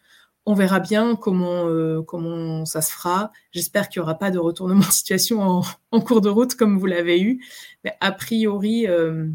[0.47, 3.33] on verra bien comment, euh, comment ça se fera.
[3.53, 6.87] J'espère qu'il n'y aura pas de retournement de situation en, cours de route comme vous
[6.87, 7.45] l'avez eu.
[7.85, 9.27] Mais a priori, euh,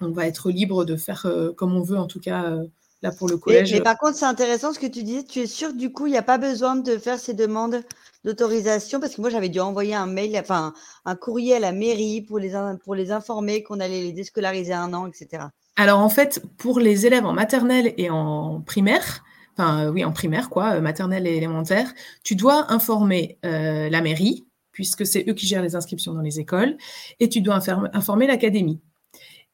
[0.00, 2.56] on va être libre de faire euh, comme on veut, en tout cas
[3.02, 3.72] là pour le collège.
[3.72, 5.24] Mais, par contre, c'est intéressant ce que tu dis.
[5.24, 7.82] Tu es sûr du coup, il n'y a pas besoin de faire ces demandes
[8.24, 9.00] d'autorisation?
[9.00, 12.38] Parce que moi, j'avais dû envoyer un mail, enfin un courrier à la mairie pour
[12.38, 12.52] les,
[12.84, 15.44] pour les informer qu'on allait les déscolariser un an, etc.
[15.76, 19.22] Alors en fait, pour les élèves en maternelle et en primaire,
[19.56, 21.92] enfin oui, en primaire, quoi, euh, maternelle et élémentaire,
[22.22, 26.38] tu dois informer euh, la mairie, puisque c'est eux qui gèrent les inscriptions dans les
[26.40, 26.76] écoles,
[27.20, 27.60] et tu dois
[27.94, 28.80] informer l'académie.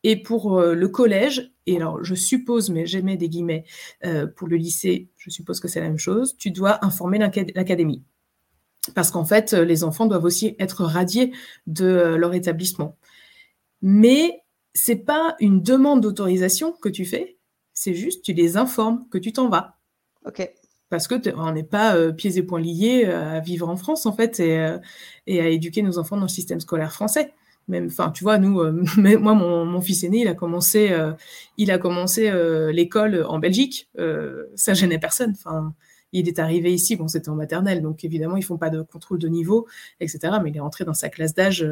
[0.03, 3.65] Et pour euh, le collège, et alors je suppose, mais j'aimais des guillemets,
[4.37, 8.03] pour le lycée, je suppose que c'est la même chose, tu dois informer l'académie.
[8.97, 11.33] Parce qu'en fait, les enfants doivent aussi être radiés
[11.69, 12.97] de leur établissement.
[13.81, 14.43] Mais
[14.75, 17.39] c'est pas une demande d'autorisation que tu fais,
[17.73, 19.79] c'est juste tu les informes que tu t'en vas.
[20.93, 24.05] Parce que on n'est pas euh, pieds et poings liés euh, à vivre en France
[24.05, 24.77] en fait et, euh,
[25.27, 27.33] et, à éduquer nos enfants dans le système scolaire français.
[27.67, 28.63] même, enfin, tu vois, nous,
[28.99, 30.95] moi, mon, fils aîné, il a commencé,
[31.57, 32.31] il a commencé
[32.73, 33.89] l'école en Belgique.
[34.55, 35.33] ça gênait personne.
[35.33, 35.73] Enfin,
[36.13, 39.19] il est arrivé ici, bon, c'était en maternelle, donc évidemment, ils font pas de contrôle
[39.19, 39.67] de niveau,
[40.01, 40.35] etc.
[40.43, 41.67] Mais il est rentré dans sa classe d'âge,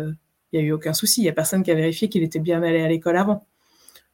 [0.53, 1.21] il n'y a eu aucun souci.
[1.21, 3.47] Il y a personne qui a vérifié qu'il était bien allé à l'école avant.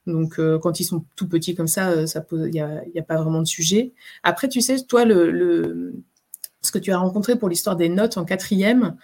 [0.06, 3.02] Donc, euh, quand ils sont tout petits comme ça, euh, ça il n'y a, a,
[3.02, 3.92] pas vraiment de sujet.
[4.22, 5.94] Après, tu sais, toi, le, le
[6.62, 8.96] ce que tu as rencontré pour l'histoire des notes en quatrième,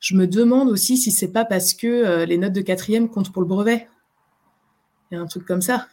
[0.00, 3.32] je me demande aussi si c'est pas parce que euh, les notes de quatrième comptent
[3.32, 3.88] pour le brevet.
[5.10, 5.88] Il y a un truc comme ça.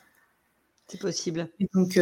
[0.88, 1.50] C'est possible.
[1.60, 1.96] Et donc,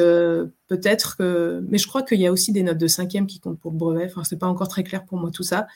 [0.68, 1.64] peut-être que.
[1.70, 3.78] Mais je crois qu'il y a aussi des notes de cinquième qui comptent pour le
[3.78, 4.06] brevet.
[4.06, 5.68] Enfin, c'est pas encore très clair pour moi tout ça.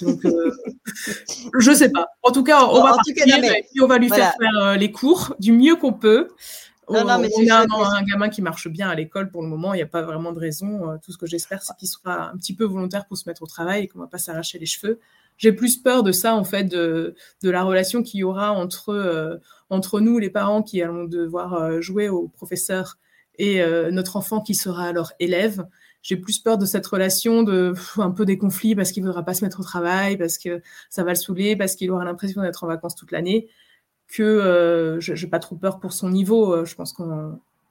[0.00, 0.50] Donc, euh,
[1.58, 2.08] je sais pas.
[2.22, 2.96] En tout cas, on va
[3.82, 6.28] on va lui faire faire euh, les cours du mieux qu'on peut.
[6.88, 9.72] on, a un, gamin qui marche bien à l'école pour le moment.
[9.74, 10.90] Il n'y a pas vraiment de raison.
[10.90, 13.42] Euh, tout ce que j'espère, c'est qu'il sera un petit peu volontaire pour se mettre
[13.42, 14.98] au travail et qu'on va pas s'arracher les cheveux.
[15.36, 19.40] J'ai plus peur de ça, en fait, de, de la relation qu'il y aura entre,
[19.68, 22.98] entre nous, les parents, qui allons devoir jouer au professeur
[23.36, 25.66] et notre enfant qui sera alors élève
[26.04, 29.24] j'ai plus peur de cette relation, de un peu des conflits parce qu'il ne voudra
[29.24, 32.42] pas se mettre au travail, parce que ça va le saouler, parce qu'il aura l'impression
[32.42, 33.48] d'être en vacances toute l'année,
[34.06, 36.52] que euh, je n'ai pas trop peur pour son niveau.
[36.52, 37.06] Euh, je pense qu'on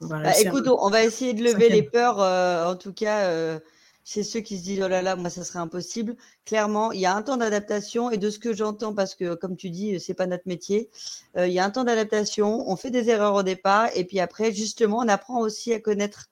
[0.01, 3.59] va bah, Écoute, on va essayer de lever les peurs, euh, en tout cas.
[4.03, 6.15] chez ceux qui se disent oh là là, moi ça serait impossible.
[6.43, 9.55] Clairement, il y a un temps d'adaptation et de ce que j'entends, parce que comme
[9.55, 10.89] tu dis, c'est pas notre métier,
[11.37, 12.67] il y a un temps d'adaptation.
[12.67, 16.31] On fait des erreurs au départ et puis après, justement, on apprend aussi à connaître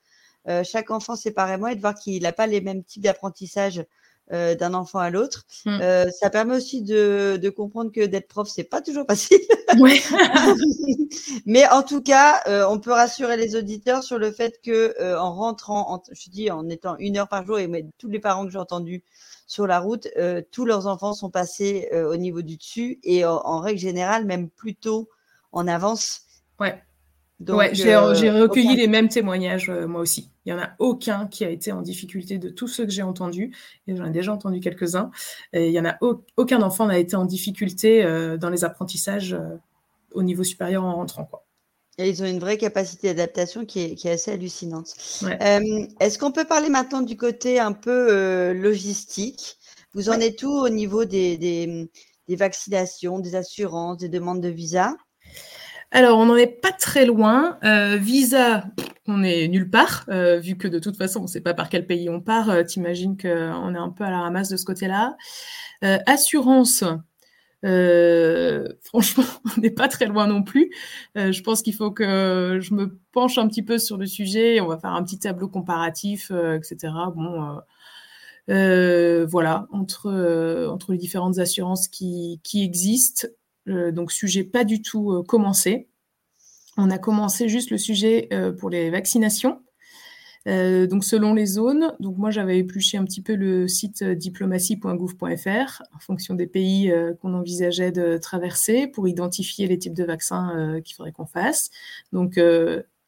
[0.63, 3.85] chaque enfant séparément et de voir qu'il n'a pas les mêmes types d'apprentissage
[4.33, 5.43] euh, d'un enfant à l'autre.
[5.65, 5.79] Mmh.
[5.81, 9.41] Euh, ça permet aussi de, de comprendre que d'être prof, c'est pas toujours facile.
[9.77, 10.01] Ouais.
[11.45, 15.93] Mais en tout cas, on peut rassurer les auditeurs sur le fait que en rentrant,
[15.93, 18.51] en, je dis en étant une heure par jour, et mais, tous les parents que
[18.51, 19.03] j'ai entendus
[19.47, 20.07] sur la route,
[20.51, 24.49] tous leurs enfants sont passés au niveau du dessus et en, en règle générale, même
[24.49, 25.09] plutôt
[25.51, 26.21] en avance.
[26.59, 26.81] Ouais
[27.49, 30.30] ouais, j'ai euh, recueilli les mêmes témoignages euh, moi aussi.
[30.45, 33.03] Il n'y en a aucun qui a été en difficulté de tous ceux que j'ai
[33.03, 33.55] entendus,
[33.87, 35.11] et j'en ai déjà entendu quelques-uns.
[35.53, 35.97] Il n'y en a
[36.37, 39.37] aucun enfant n'a été en difficulté euh, dans les apprentissages
[40.13, 41.25] au niveau supérieur en rentrant.
[41.25, 41.45] Quoi.
[41.97, 44.95] Et ils ont une vraie capacité d'adaptation qui est, qui est, assez hallucinante.
[45.99, 49.57] Est-ce qu'on peut parler maintenant du côté un peu logistique?
[49.93, 51.89] Vous en êtes où au niveau des, des,
[52.27, 54.95] des vaccinations, des assurances, des demandes de visa?
[55.91, 57.59] Alors, on n'en est pas très loin.
[57.65, 58.63] Euh, visa,
[59.11, 61.69] on est nulle part, euh, vu que de toute façon, on ne sait pas par
[61.69, 62.49] quel pays on part.
[62.49, 63.27] Euh, T'imagines qu'on
[63.75, 65.15] est un peu à la ramasse de ce côté-là.
[65.81, 66.83] assurance,
[68.83, 69.23] franchement,
[69.57, 70.71] on n'est pas très loin non plus.
[71.15, 74.61] je pense qu'il faut que je me penche un petit peu sur le sujet.
[74.61, 76.93] On va faire un petit tableau comparatif, etc.
[77.15, 77.59] Bon.
[79.27, 83.27] voilà, entre, les différentes assurances qui, existent,
[83.67, 85.87] euh, donc sujet pas du tout euh, commencé.
[86.83, 89.61] On a commencé juste le sujet euh, pour les vaccinations.
[90.47, 95.99] donc selon les zones, donc moi j'avais épluché un petit peu le site diplomatie.gouv.fr en
[95.99, 96.91] fonction des pays
[97.21, 101.69] qu'on envisageait de traverser pour identifier les types de vaccins qu'il faudrait qu'on fasse.
[102.11, 102.39] Donc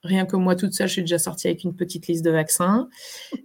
[0.03, 2.87] rien que moi toute seule, je suis déjà sortie avec une petite liste de vaccins.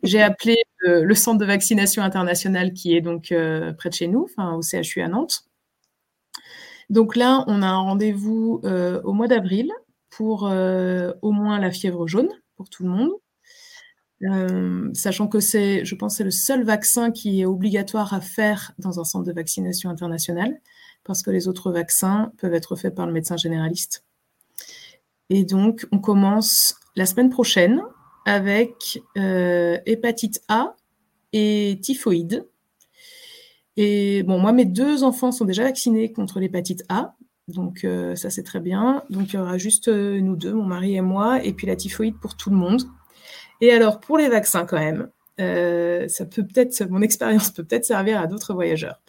[0.03, 3.33] J'ai appelé le centre de vaccination international qui est donc
[3.79, 5.49] près de chez nous, enfin au CHU à Nantes.
[6.91, 9.71] Donc là, on a un rendez-vous euh, au mois d'avril
[10.18, 13.12] pour euh, au moins la fièvre jaune pour tout le monde.
[14.24, 18.72] Euh, sachant que c'est, je pense, c'est le seul vaccin qui est obligatoire à faire
[18.81, 20.61] dans un centre de vaccination international,
[21.04, 24.04] parce que les autres vaccins peuvent être faits par le médecin généraliste.
[25.31, 27.81] Et donc, on commence la semaine prochaine
[28.26, 30.74] avec hépatite A
[31.33, 32.44] et typhoïde.
[33.76, 37.14] Et bon, moi, mes deux enfants sont déjà vaccinés contre l'hépatite A.
[37.48, 39.02] Donc euh, ça, c'est très bien.
[39.11, 41.76] Donc il y aura juste euh, nous deux, mon mari et moi, et puis la
[41.76, 42.82] typhoïde pour tout le monde.
[43.61, 45.08] Et alors, pour les vaccins quand même,
[45.40, 49.00] euh, ça peut peut-être, mon expérience peut peut-être servir à d'autres voyageurs.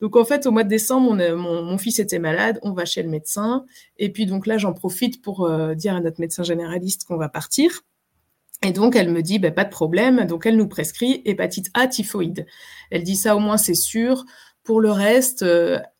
[0.00, 3.08] Donc en fait, au mois de décembre, mon, fils était malade, on va chez le
[3.08, 3.64] médecin,
[3.98, 7.82] et puis donc là, j'en profite pour dire à notre médecin généraliste qu'on va partir.
[8.62, 10.24] Et donc, elle me dit, bah, pas de problème.
[10.26, 12.44] Donc, elle nous prescrit hépatite A typhoïde.
[12.90, 14.24] Elle dit ça, au moins, c'est sûr.
[14.64, 15.44] Pour le reste,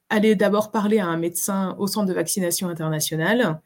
[0.08, 3.60] allez d'abord parler à un médecin au centre de vaccination international.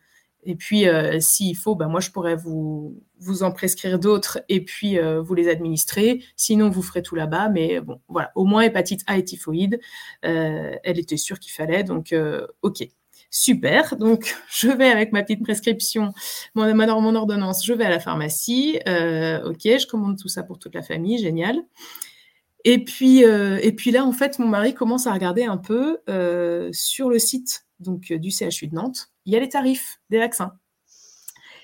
[0.45, 4.65] Et puis, euh, s'il faut, bah, moi, je pourrais vous, vous en prescrire d'autres et
[4.65, 6.25] puis euh, vous les administrer.
[6.37, 7.49] Sinon, vous ferez tout là-bas.
[7.49, 9.81] Mais bon, voilà, au moins hépatite A et typhoïde,
[10.23, 11.85] elle était sûre qu'il fallait.
[11.85, 12.15] Donc,
[12.63, 12.89] OK.
[13.35, 13.97] Super.
[13.97, 16.13] Donc, je vais avec ma petite prescription,
[16.55, 18.79] mon, mon ordonnance, je vais à la pharmacie.
[18.87, 21.19] Euh, ok, je commande tout ça pour toute la famille.
[21.19, 21.57] Génial.
[22.65, 25.99] Et puis, euh, et puis là, en fait, mon mari commence à regarder un peu
[26.09, 30.19] euh, sur le site donc du CHU de Nantes, il y a les tarifs des
[30.19, 30.53] vaccins.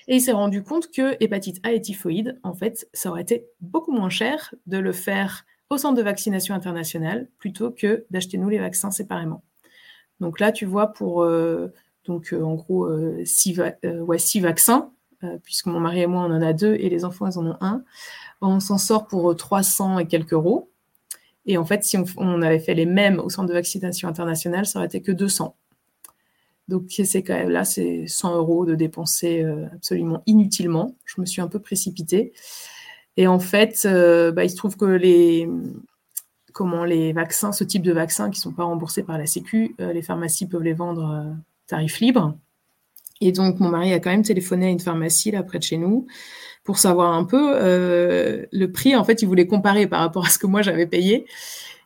[0.07, 3.45] Et il s'est rendu compte que hépatite A et typhoïde, en fait, ça aurait été
[3.61, 8.49] beaucoup moins cher de le faire au centre de vaccination international plutôt que d'acheter nous
[8.49, 9.43] les vaccins séparément.
[10.19, 11.71] Donc là, tu vois, pour euh,
[12.05, 14.91] donc euh, en gros euh, six, vaccins,
[15.43, 17.57] puisque mon mari et moi on en a deux et les enfants ils en ont
[17.61, 17.83] un,
[18.41, 20.68] on s'en sort pour 300 et quelques euros.
[21.45, 24.79] Et en fait, si on, avait fait les mêmes au centre de vaccination international, ça
[24.79, 25.55] aurait été que 200.
[26.67, 30.95] Donc c'est quand même là, c'est 100 euros de dépenser euh, absolument inutilement.
[31.05, 32.33] Je me suis un peu précipitée.
[33.17, 35.49] Et en fait, euh, bah, il se trouve que les,
[36.53, 39.75] comment les vaccins, ce type de vaccins qui ne sont pas remboursés par la Sécu,
[39.81, 42.37] euh, les pharmacies peuvent les vendre tarif libre.
[43.21, 45.77] Et donc mon mari a quand même téléphoné à une pharmacie là près de chez
[45.77, 46.07] nous
[46.63, 47.57] pour savoir un peu
[48.51, 48.95] le prix.
[48.95, 51.25] En fait, il voulait comparer par rapport à ce que moi j'avais payé.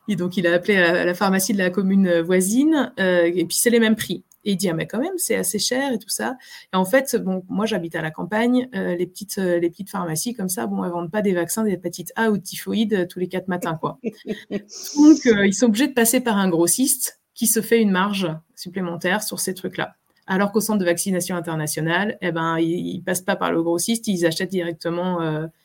[0.06, 3.70] Et donc, il a appelé à la, pharmacie de la commune voisine, et puis c'est
[3.70, 4.22] les mêmes prix.
[4.44, 6.36] Et il dit, ah, mais quand même, c'est assez cher et tout ça.
[6.72, 8.68] Et en fait, bon, moi, j'habite à la campagne.
[8.74, 11.64] Euh, les, petites, euh, les petites pharmacies comme ça, bon, elles vendent pas des vaccins
[11.64, 13.98] d'hépatite A ou de typhoïde euh, tous les quatre matins, quoi.
[14.50, 19.22] Donc, ils sont obligés de passer par un grossiste qui se fait une marge supplémentaire
[19.22, 19.96] sur ces trucs-là.
[20.26, 24.08] Alors qu'au centre de vaccination internationale, eh ben, ils, ne passent pas par le grossiste,
[24.08, 25.18] ils achètent directement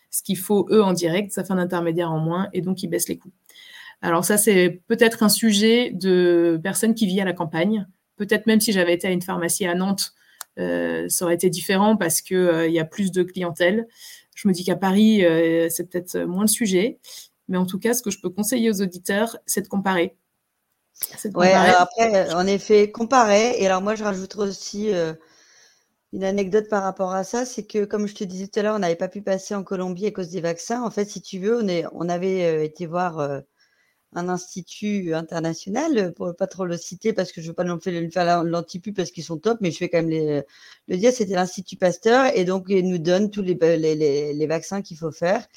[0.09, 1.31] ce qu'il faut, eux, en direct.
[1.31, 3.31] Ça fait un intermédiaire en moins et donc ils baissent les coûts.
[4.01, 7.85] Alors ça, c'est peut-être un sujet de personnes qui vivent à la campagne
[8.19, 10.11] Peut-être même si j'avais été à une pharmacie à Nantes,
[10.59, 13.87] euh, ça aurait été différent parce qu'il euh, y a plus de clientèle.
[14.35, 16.99] Je me dis qu'à Paris, euh, c'est peut-être moins le sujet.
[17.47, 20.17] Mais en tout cas, ce que je peux conseiller aux auditeurs, c'est de comparer.
[21.35, 23.55] Oui, après, en effet, comparer.
[23.59, 24.91] Et alors, moi, je rajouterai aussi
[26.13, 27.45] une anecdote par rapport à ça.
[27.45, 29.63] C'est que, comme je te disais tout à l'heure, on n'avait pas pu passer en
[29.63, 30.83] Colombie à cause des vaccins.
[30.83, 33.43] En fait, si tu veux, on, est, on avait été voir
[34.13, 38.11] un institut international, pour pas trop le citer parce que je veux pas non plus
[38.11, 40.41] faire l'antipu parce qu'ils sont top, mais je vais quand même les,
[40.87, 44.81] le dire, c'était l'Institut Pasteur et donc il nous donne tous les, les, les, vaccins
[44.81, 45.47] qu'il faut faire.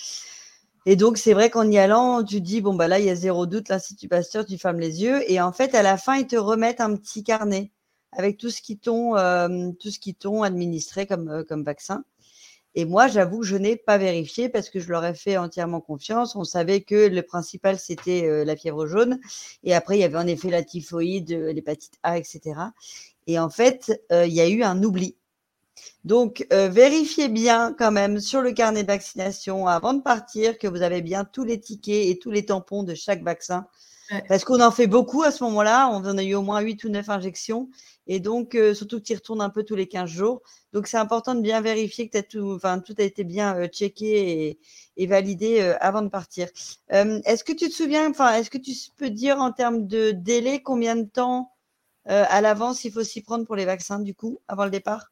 [0.86, 3.14] Et donc c'est vrai qu'en y allant, tu dis, bon, bah là, il y a
[3.14, 6.26] zéro doute, l'Institut Pasteur, tu fermes les yeux et en fait, à la fin, ils
[6.26, 7.70] te remettent un petit carnet
[8.12, 12.04] avec tout ce qui t'ont euh, tout ce qui t'ont administré comme, euh, comme vaccin.
[12.74, 15.80] Et moi, j'avoue que je n'ai pas vérifié parce que je leur ai fait entièrement
[15.80, 16.36] confiance.
[16.36, 19.20] On savait que le principal, c'était euh, la fièvre jaune.
[19.62, 22.40] Et après, il y avait en effet la typhoïde, euh, l'hépatite A, etc.
[23.26, 25.16] Et en fait, il y a eu un oubli.
[26.04, 30.82] Donc, vérifiez bien quand même sur le carnet de vaccination avant de partir que vous
[30.82, 33.66] avez bien tous les tickets et tous les tampons de chaque vaccin.
[34.28, 35.88] Parce qu'on en fait beaucoup à ce moment-là.
[35.88, 37.68] On en a eu au moins 8 ou 9 injections.
[38.06, 40.42] Et donc, euh, surtout que tu retournes un peu tous les 15 jours.
[40.72, 44.58] Donc, c'est important de bien vérifier que tout, a été bien euh, checké
[44.96, 46.48] et, validé euh, avant de partir.
[46.88, 50.62] est-ce que tu te souviens, enfin, est-ce que tu peux dire en termes de délai
[50.62, 51.52] combien de temps
[52.04, 55.11] à l'avance il faut s'y prendre pour les vaccins, du coup, avant le départ?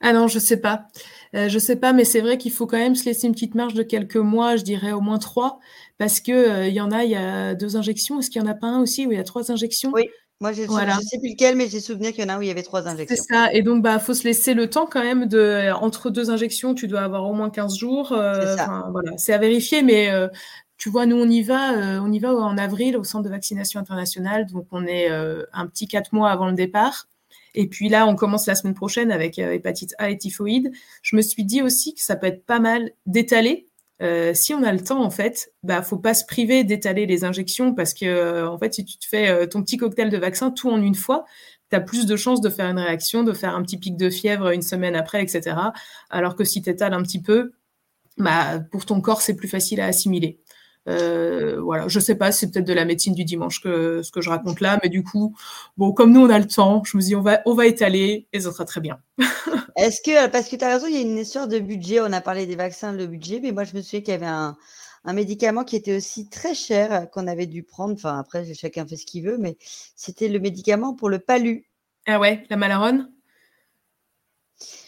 [0.00, 0.86] Ah non, je sais pas.
[1.34, 3.74] je sais pas, mais c'est vrai qu'il faut quand même se laisser une petite marge
[3.74, 5.60] de quelques mois, je dirais au moins trois,
[5.98, 8.18] parce que il y en a, il y a deux injections.
[8.18, 9.90] Est-ce qu'il y en a pas un aussi où il y a trois injections?
[9.92, 10.08] Oui.
[10.42, 12.42] Moi, je ne sais plus lequel, mais j'ai souvenir qu'il y en a un où
[12.42, 13.14] il y avait trois injections.
[13.14, 13.52] C'est ça.
[13.52, 16.88] Et donc, bah, faut se laisser le temps quand même de, entre deux injections, tu
[16.88, 18.12] dois avoir au moins 15 jours.
[18.12, 18.56] Euh,
[18.90, 20.28] voilà, c'est à vérifier, mais euh,
[20.78, 23.28] tu vois, nous, on y va, euh, on y va en avril au centre de
[23.28, 24.46] vaccination internationale.
[24.46, 27.06] Donc, on est un petit quatre mois avant le départ.
[27.54, 30.70] Et puis là, on commence la semaine prochaine avec hépatite A et typhoïde.
[31.02, 33.70] Je me suis dit aussi que ça peut être pas mal d'étaler
[34.02, 37.24] euh, si on a le temps, en fait, bah, faut pas se priver d'étaler les
[37.24, 40.16] injections parce que, euh, en fait, si tu te fais euh, ton petit cocktail de
[40.16, 41.26] vaccin tout en une fois,
[41.70, 44.08] tu as plus de chances de faire une réaction, de faire un petit pic de
[44.08, 45.56] fièvre une semaine après, etc.
[46.08, 47.52] Alors que si tu étales un petit peu,
[48.16, 50.40] bah, pour ton corps, c'est plus facile à assimiler.
[50.90, 54.20] Euh, voilà, je sais pas, c'est peut-être de la médecine du dimanche que ce que
[54.20, 55.34] je raconte là, mais du coup,
[55.76, 58.28] bon, comme nous on a le temps, je me dis on va on va étaler
[58.32, 59.00] et ça sera très bien.
[59.76, 62.12] Est-ce que parce que tu as raison, il y a une histoire de budget, on
[62.12, 64.56] a parlé des vaccins, le budget, mais moi je me souviens qu'il y avait un,
[65.04, 67.94] un médicament qui était aussi très cher qu'on avait dû prendre.
[67.94, 69.56] Enfin après chacun fait ce qu'il veut, mais
[69.96, 71.70] c'était le médicament pour le palu.
[72.06, 73.10] Ah ouais, la malarone?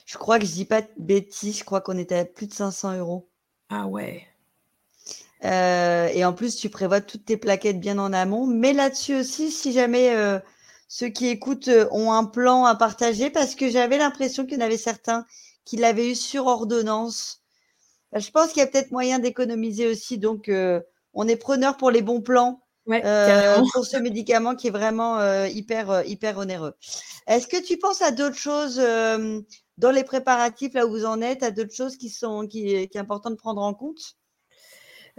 [0.07, 2.53] Je crois que je dis pas de bêtises, je crois qu'on était à plus de
[2.53, 3.31] 500 euros.
[3.71, 4.27] Ah ouais.
[5.45, 8.47] Euh, et en plus, tu prévois toutes tes plaquettes bien en amont.
[8.47, 10.39] Mais là-dessus aussi, si jamais euh,
[10.89, 14.63] ceux qui écoutent euh, ont un plan à partager, parce que j'avais l'impression qu'il y
[14.63, 15.27] en avait certains
[15.65, 17.43] qui l'avaient eu sur ordonnance.
[18.13, 20.19] Bah, je pense qu'il y a peut-être moyen d'économiser aussi.
[20.19, 20.51] Donc,
[21.15, 22.61] on est preneur pour les bons plans.
[23.73, 26.75] pour ce médicament qui est vraiment hyper hyper onéreux.
[27.29, 28.77] Est-ce que tu penses à d'autres choses
[29.79, 32.99] dans les préparatifs là où vous en êtes, à d'autres choses qui sont qui, qui
[32.99, 34.17] est important de prendre en compte?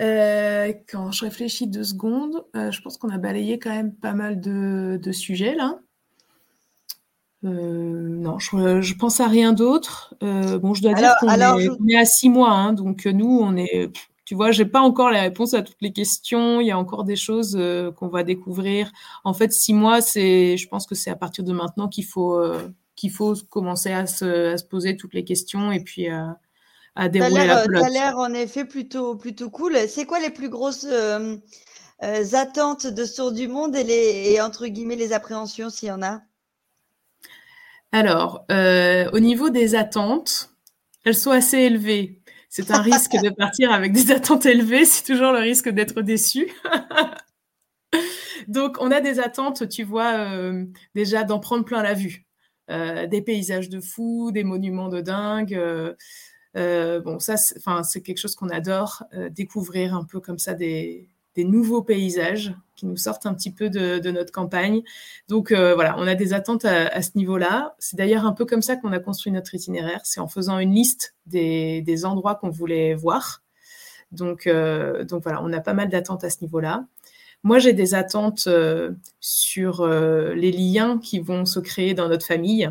[0.02, 4.14] Euh, quand je réfléchis deux secondes, euh, je pense qu'on a balayé quand même pas
[4.14, 5.80] mal de, sujets là.
[7.44, 10.16] non, je, pense à rien d'autre.
[10.22, 13.92] bon, je dois dire qu'on est, à six mois, hein, donc nous, on est
[14.26, 16.62] tu vois, j'ai pas encore les réponses à toutes les questions.
[16.62, 18.92] Il y a encore des choses euh, qu'on va découvrir.
[19.24, 22.36] En fait, six mois, c'est, je pense que c'est à partir de maintenant qu'il faut
[22.36, 26.40] euh, qu'il faut commencer à se, à se, poser toutes les questions et puis à,
[26.96, 27.82] à dérouler la pelote.
[27.82, 29.78] Ça a l'air en effet plutôt plutôt cool.
[29.88, 31.38] C'est quoi les plus grosses euh,
[32.00, 35.92] attentes de ce tour du monde et les et entre guillemets les appréhensions s'il y
[35.92, 36.22] en a?
[37.92, 40.50] Alors, au niveau des attentes,
[41.06, 42.24] elles sont assez élevées
[42.56, 46.54] c'est un risque de partir avec des attentes élevées, c'est toujours le risque d'être déçu.
[48.48, 50.64] Donc, on a des attentes, tu vois, euh,
[50.94, 52.28] déjà d'en prendre plein la vue.
[52.70, 55.56] Euh, des paysages de fou, des monuments de dingue.
[55.56, 55.96] Euh,
[56.56, 62.54] bon, ça, c'est quelque chose qu'on adore, découvrir un peu comme ça des, nouveaux paysages
[62.76, 64.82] qui nous sortent un petit peu de, notre campagne.
[65.28, 67.76] Donc euh, voilà, on a des attentes à, ce niveau-là.
[67.80, 70.02] C'est d'ailleurs un peu comme ça qu'on a construit notre itinéraire.
[70.04, 73.42] C'est en faisant une liste des, endroits qu'on voulait voir.
[74.12, 76.86] Donc, euh, donc voilà, on a pas mal d'attentes à ce niveau-là.
[77.42, 82.70] Moi, j'ai des attentes euh, sur les liens qui vont se créer dans notre famille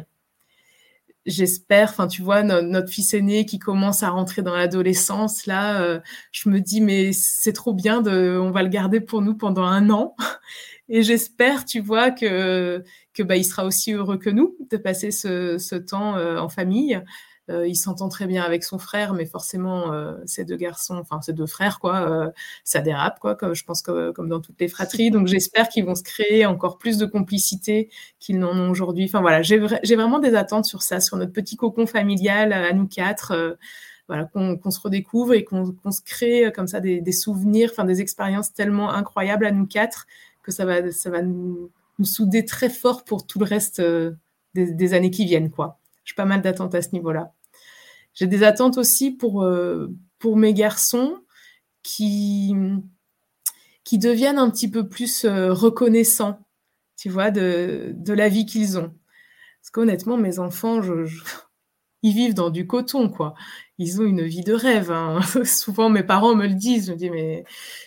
[1.26, 6.00] j'espère, enfin tu vois, notre fils aîné qui commence à rentrer dans l'adolescence, là, euh,
[6.32, 9.64] je me dis mais c'est trop bien, de, on va le garder pour nous pendant
[9.64, 10.16] un an.
[10.88, 12.82] Et j'espère, tu vois, que,
[13.14, 16.48] que bah, il sera aussi heureux que nous de passer ce, ce temps euh, en
[16.48, 17.00] famille.
[17.50, 21.20] Euh, il s'entend très bien avec son frère, mais forcément, euh, ces deux garçons, enfin
[21.20, 22.30] ces deux frères, quoi, euh,
[22.62, 25.10] ça dérape, quoi, comme, je pense que, comme dans toutes les fratries.
[25.10, 27.90] Donc j'espère qu'ils vont se créer encore plus de complicité
[28.20, 29.06] qu'ils n'en ont aujourd'hui.
[29.06, 32.86] Enfin voilà, j'ai vraiment des attentes sur ça, sur notre petit cocon familial à nous
[32.86, 33.58] quatre.
[34.08, 38.52] voilà, qu'on se redécouvre et qu'on se crée comme ça des, souvenirs, enfin des expériences
[38.52, 40.06] tellement incroyables à nous quatre
[40.42, 41.70] que ça va, ça va nous,
[42.04, 43.80] souder très fort pour tout le reste
[44.54, 45.78] des, des années qui viennent, quoi.
[46.04, 47.32] J'ai pas mal d'attentes à ce niveau-là.
[48.14, 49.88] J'ai des attentes aussi pour, euh,
[50.18, 51.18] pour mes garçons
[51.82, 52.54] qui,
[53.84, 56.38] qui deviennent un petit peu plus euh, reconnaissants,
[56.96, 58.92] tu vois, de, de la vie qu'ils ont.
[59.60, 60.80] Parce qu'honnêtement, mes enfants,
[62.02, 63.34] ils vivent dans du coton, quoi.
[63.78, 64.90] Ils ont une vie de rêve.
[64.90, 65.20] Hein.
[65.44, 66.88] Souvent, mes parents me le disent.
[66.88, 67.44] Je dis, mais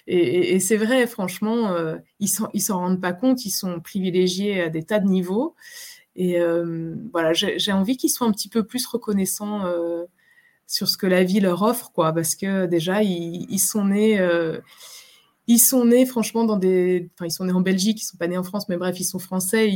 [0.08, 3.46] et, c'est vrai, franchement, euh, ils ils s'en rendent pas compte.
[3.46, 5.56] Ils sont privilégiés à des tas de niveaux.
[6.16, 10.06] Et euh, voilà, j'ai envie qu'ils soient un petit peu plus reconnaissants euh,
[10.66, 14.20] sur ce que la vie leur offre, quoi, parce que déjà, ils, sont nés.
[14.20, 14.60] Euh,
[15.48, 17.10] ils sont nés, franchement, dans des.
[17.16, 19.04] Enfin, ils sont nés en Belgique, ils sont pas nés en France, mais bref, ils
[19.06, 19.70] sont français.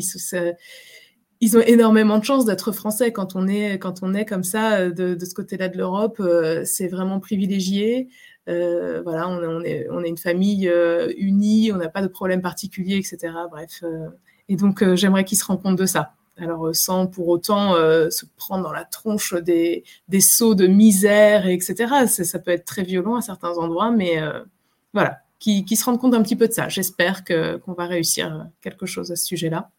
[1.42, 4.90] Ils, ont énormément de chance d'être français quand on est quand on est comme ça
[4.90, 6.22] de, de ce côté-là de l'Europe.
[6.66, 8.10] c'est vraiment privilégié.
[8.48, 10.72] voilà, on, on, est on est une famille
[11.18, 13.34] unie, on n'a pas de problème particulier, etc.
[13.52, 13.84] Bref.
[14.48, 16.14] et donc, j'aimerais qu'ils se rendent compte de ça.
[16.40, 20.68] Alors, euh, sans pour autant euh, se prendre dans la tronche des, des sauts de
[20.68, 22.08] misère, etc.
[22.08, 24.44] Ça peut être très violent à certains endroits, mais euh,
[24.94, 26.70] voilà, qui, se rendent compte un petit peu de ça.
[26.70, 29.70] J'espère qu'on va réussir quelque chose à ce sujet-là.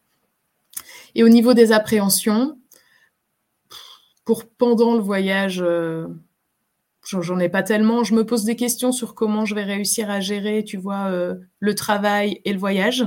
[1.15, 2.57] Et au niveau des appréhensions,
[4.23, 5.63] pour pendant le voyage,
[7.03, 8.03] j'en ai pas tellement.
[8.03, 11.11] Je me pose des questions sur comment je vais réussir à gérer, tu vois,
[11.59, 13.05] le travail et le voyage.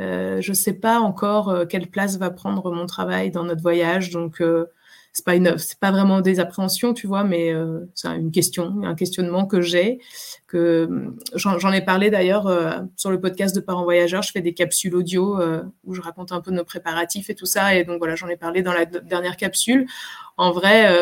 [0.00, 3.60] Euh, je ne sais pas encore euh, quelle place va prendre mon travail dans notre
[3.60, 4.66] voyage, donc euh,
[5.12, 5.34] c'est pas
[5.80, 7.52] pas vraiment des appréhensions, tu vois, mais
[7.96, 9.98] c'est une question, un questionnement que j'ai.
[10.46, 10.88] Que
[11.34, 12.48] j'en, ai parlé d'ailleurs
[12.94, 14.22] sur le podcast de Parents Voyageurs.
[14.22, 15.36] Je fais des capsules audio
[15.82, 18.36] où je raconte un peu nos préparatifs et tout ça, et donc voilà, j'en ai
[18.36, 19.88] parlé dans la dernière capsule.
[20.36, 20.96] En vrai,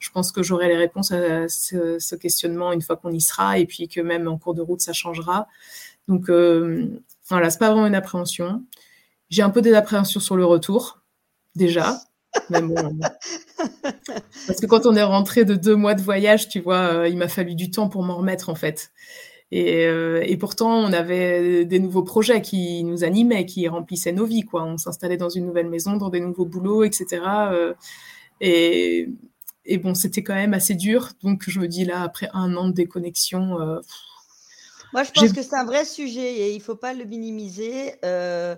[0.00, 3.66] je pense que j'aurai les réponses à ce, questionnement une fois qu'on y sera, et
[3.66, 5.46] puis que même en cours de route, ça changera.
[6.08, 6.28] Donc,
[7.28, 8.64] voilà, c'est pas vraiment une appréhension.
[9.30, 11.02] J'ai un peu des appréhensions sur le retour,
[11.54, 11.98] déjà.
[14.46, 17.16] Parce que quand on est rentré de deux mois de voyage, tu vois, euh, il
[17.16, 18.90] m'a fallu du temps pour m'en remettre, en fait.
[19.50, 24.24] Et, euh, et, pourtant, on avait des nouveaux projets qui nous animaient, qui remplissaient nos
[24.24, 24.64] vies, quoi.
[24.64, 27.22] On s'installait dans une nouvelle maison, dans des nouveaux boulots, etc.
[27.52, 27.74] Euh,
[28.40, 29.10] et,
[29.66, 31.10] et, bon, c'était quand même assez dur.
[31.22, 33.58] Donc, je me dis là, après un an de déconnexion,
[34.92, 37.94] moi, je pense que c'est un vrai sujet et il ne faut pas le minimiser.
[38.04, 38.56] Euh,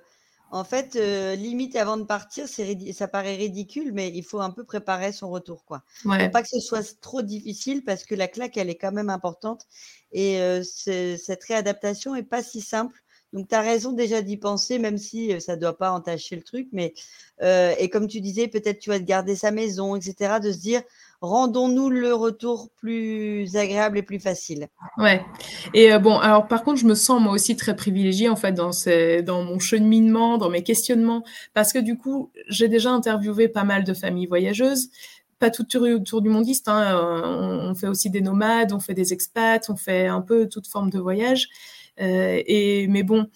[0.51, 4.65] en fait, euh, limite avant de partir, ça paraît ridicule, mais il faut un peu
[4.65, 5.65] préparer son retour.
[5.65, 5.83] Quoi.
[6.03, 9.11] Faut pas que ce soit trop difficile parce que la claque, elle est quand même
[9.11, 9.67] importante.
[10.13, 13.01] Et euh, cette réadaptation n'est pas si simple.
[13.33, 16.43] Donc, tu as raison déjà d'y penser, même si ça ne doit pas entacher le
[16.43, 16.69] truc.
[16.71, 16.95] Mais,
[17.43, 20.39] et comme tu disais, peut-être tu vas te garder sa maison, etc.
[20.41, 20.83] De se dire,
[21.25, 24.69] rendons-nous le retour plus agréable et plus facile.
[24.99, 25.25] Ouais.
[25.73, 28.53] Et euh, bon, alors par contre, je me sens moi aussi très privilégiée en fait
[28.53, 28.71] dans,
[29.25, 33.85] dans mon cheminement, dans mes questionnements, parce que du coup, j'ai déjà interviewé pas mal
[33.85, 34.91] de familles voyageuses,
[35.39, 36.69] pas tout autour du mondiste.
[36.69, 40.49] Hein, on, on, fait aussi des nomades, on fait des expats, on fait un peu
[40.49, 41.49] toute forme de voyage.
[42.01, 43.29] Euh, et mais bon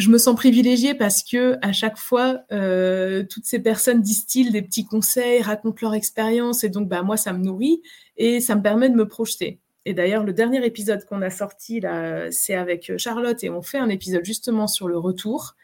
[0.00, 4.62] je me sens privilégiée parce que à chaque fois, euh, toutes ces personnes distillent des
[4.62, 7.82] petits conseils, racontent leur expérience, et donc bah moi ça me nourrit
[8.16, 9.60] et ça me permet de me projeter.
[9.84, 13.78] Et d'ailleurs, le dernier épisode qu'on a sorti là, c'est avec Charlotte et on fait
[13.78, 15.54] un épisode justement sur le retour.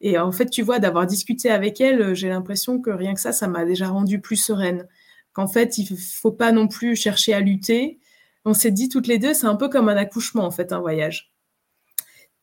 [0.00, 3.32] Et en fait, tu vois, d'avoir discuté avec elle, j'ai l'impression que rien que ça,
[3.32, 4.88] ça m'a déjà rendue plus sereine.
[5.32, 8.00] Qu'en fait, il faut pas non plus chercher à lutter.
[8.44, 10.80] On s'est dit toutes les deux, c'est un peu comme un accouchement en fait, un
[10.80, 11.29] voyage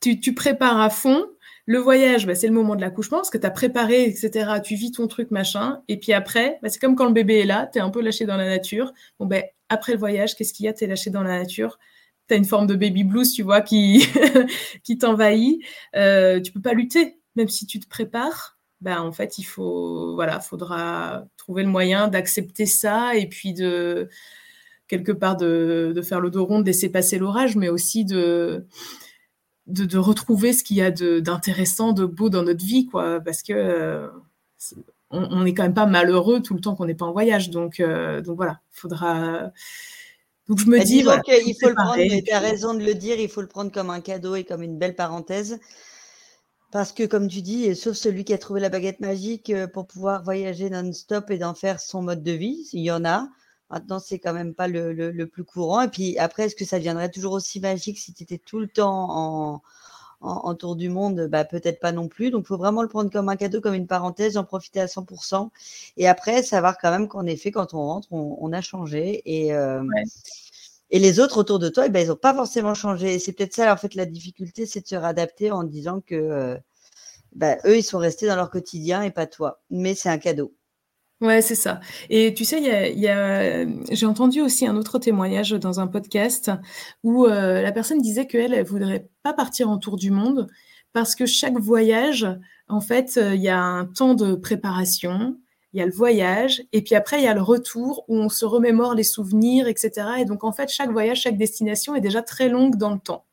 [0.01, 1.25] tu, prépares à fond.
[1.65, 4.61] Le voyage, bah, c'est le moment de l'accouchement, parce que tu as préparé, etc.
[4.63, 5.81] Tu vis ton truc, machin.
[5.89, 8.01] Et puis après, bah, c'est comme quand le bébé est là, tu es un peu
[8.01, 8.93] lâché dans la nature.
[9.19, 10.73] Bon, ben, après le voyage, qu'est-ce qu'il y a?
[10.73, 11.77] Tu es lâché dans la nature.
[12.29, 14.07] Tu as une forme de baby blues, tu vois, qui,
[14.99, 15.61] t'envahit.
[15.95, 18.57] Euh, tu peux pas lutter, même si tu te prépares.
[18.79, 24.07] Ben, en fait, il faut, voilà, faudra trouver le moyen d'accepter ça et puis de,
[24.87, 28.67] quelque part, de faire le dos rond, de laisser passer l'orage, mais aussi de,
[29.67, 33.53] de, retrouver ce qu'il y a d'intéressant, de, beau dans notre vie, quoi, parce que
[33.53, 34.07] euh,
[35.09, 37.79] on n'est quand même pas malheureux tout le temps qu'on n'est pas en voyage, donc
[37.79, 39.51] euh, donc voilà, faudra.
[40.47, 41.95] Donc je me bah, dis, voilà, il faut le prendre.
[41.95, 44.63] Tu as raison de le dire, il faut le prendre comme un cadeau et comme
[44.63, 45.59] une belle parenthèse.
[46.71, 49.87] Parce que, comme tu dis, sauf celui qui a trouvé la baguette magique euh, pour
[49.87, 53.27] pouvoir voyager non-stop et d'en faire son mode de vie, il y en a.
[53.69, 55.81] Maintenant, c'est quand même pas le, le, plus courant.
[55.81, 58.67] Et puis après, est-ce que ça deviendrait toujours aussi magique si tu étais tout le
[58.67, 59.61] temps en,
[60.21, 61.27] en, tour du monde?
[61.29, 62.31] Bah, Peut-être pas non plus.
[62.31, 64.87] Donc, il faut vraiment le prendre comme un cadeau, comme une parenthèse, en profiter à
[64.87, 65.49] 100%.
[65.97, 69.21] Et après, savoir quand même qu'en effet, quand on rentre, on, a changé.
[69.25, 69.83] Et, euh,
[70.89, 73.15] et les autres autour de toi, eh ben, ils n'ont pas forcément changé.
[73.15, 76.15] Et c'est peut-être ça, en fait, la difficulté, c'est de se réadapter en disant que
[76.15, 76.57] euh,
[77.35, 79.61] bah, eux, ils sont restés dans leur quotidien et pas toi.
[79.69, 80.53] Mais c'est un cadeau.
[81.19, 81.79] Ouais, c'est ça.
[82.11, 86.51] Et tu sais, y a, j'ai entendu aussi un autre témoignage dans un podcast
[87.03, 90.47] où euh, la personne disait qu'elle, elle voudrait pas partir en tour du monde
[90.93, 92.27] parce que chaque voyage,
[92.67, 95.37] en fait, euh, il y a un temps de préparation,
[95.73, 98.29] il y a le voyage, et puis après, il y a le retour où on
[98.29, 99.91] se remémore les souvenirs, etc.
[100.19, 103.25] Et donc, en fait, chaque voyage, chaque destination est déjà très longue dans le temps.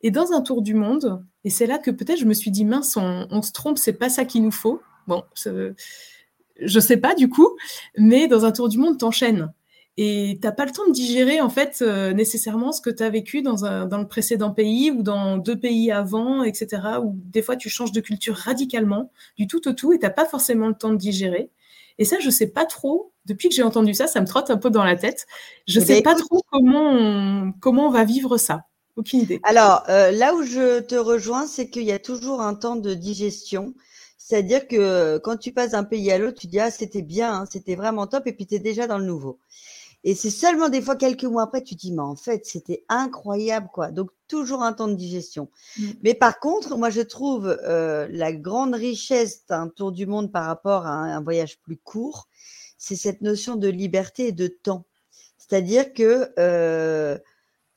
[0.00, 2.64] Et dans un tour du monde, et c'est là que peut-être je me suis dit,
[2.64, 4.82] mince, on, on se trompe, c'est pas ça qu'il nous faut.
[5.06, 5.22] Bon,
[6.64, 7.56] je sais pas du coup,
[7.96, 9.52] mais dans un tour du monde, t'enchaînes.
[9.98, 13.10] Et t'as pas le temps de digérer en fait euh, nécessairement ce que tu as
[13.10, 16.82] vécu dans, un, dans le précédent pays ou dans deux pays avant, etc.
[17.02, 20.24] Ou des fois tu changes de culture radicalement, du tout au tout, et t'as pas
[20.24, 21.50] forcément le temps de digérer.
[21.98, 23.12] Et ça, je sais pas trop.
[23.26, 25.26] Depuis que j'ai entendu ça, ça me trotte un peu dans la tête.
[25.68, 28.64] Je ne eh sais ben, pas trop comment on, comment on va vivre ça.
[28.96, 29.40] Aucune idée.
[29.42, 32.94] Alors euh, là où je te rejoins, c'est qu'il y a toujours un temps de
[32.94, 33.74] digestion.
[34.24, 37.44] C'est-à-dire que quand tu passes d'un pays à l'autre, tu dis ah c'était bien, hein,
[37.50, 39.40] c'était vraiment top, et puis tu es déjà dans le nouveau.
[40.04, 42.84] Et c'est seulement des fois quelques mois après, tu te dis mais en fait c'était
[42.88, 43.90] incroyable quoi.
[43.90, 45.48] Donc toujours un temps de digestion.
[45.76, 45.86] Mmh.
[46.04, 50.44] Mais par contre, moi je trouve euh, la grande richesse d'un tour du monde par
[50.46, 52.28] rapport à un, voyage plus court,
[52.78, 54.84] c'est cette notion de liberté et de temps.
[55.36, 57.18] C'est-à-dire que euh,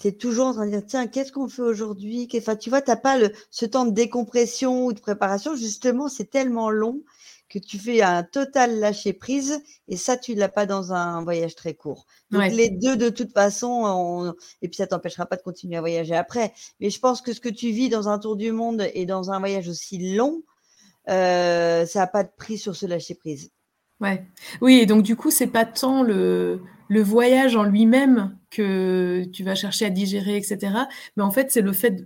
[0.06, 2.28] tu es toujours en train de dire, tiens, qu'est-ce qu'on fait aujourd'hui?
[2.38, 5.56] Enfin, Tu vois, tu n'as pas le, ce temps de décompression ou de préparation.
[5.56, 7.02] Justement, c'est tellement long
[7.50, 11.24] que tu fais un total lâcher prise et ça, tu ne l'as pas dans un
[11.24, 12.06] voyage très court.
[12.30, 16.16] Donc, les deux, de toute façon, et puis ça t'empêchera pas de continuer à voyager
[16.16, 16.54] après.
[16.80, 19.32] Mais je pense que ce que tu vis dans un tour du monde et dans
[19.32, 20.44] un voyage aussi long,
[21.10, 23.52] euh, ça n'a pas de prix sur ce lâcher prise.
[24.02, 24.26] Ouais.
[24.62, 29.56] Oui, et donc du coup, c'est pas tant le, voyage en lui-même que tu vas
[29.56, 30.58] chercher à digérer, etc.
[31.16, 32.06] Mais en fait, c'est le fait.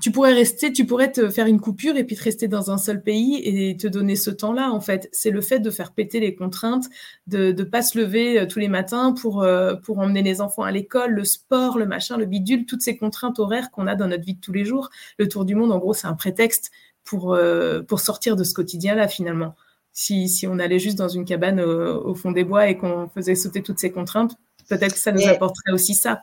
[0.00, 2.78] Tu pourrais rester, tu pourrais te faire une coupure et puis te rester dans un
[2.78, 4.70] seul pays et te donner ce temps-là.
[4.70, 6.84] En fait, c'est le fait de faire péter les contraintes,
[7.26, 10.62] de ne pas se lever euh, tous les matins pour euh, pour emmener les enfants
[10.62, 14.06] à l'école, le sport, le machin, le bidule, toutes ces contraintes horaires qu'on a dans
[14.06, 14.90] notre vie de tous les jours.
[15.18, 16.70] Le tour du monde, en gros, c'est un prétexte
[17.04, 19.56] pour euh, pour sortir de ce quotidien-là finalement
[19.92, 23.62] si, on allait juste dans une cabane au, fond des bois et qu'on faisait sauter
[23.62, 24.36] toutes ces contraintes,
[24.68, 26.22] peut-être que ça nous apporterait aussi ça.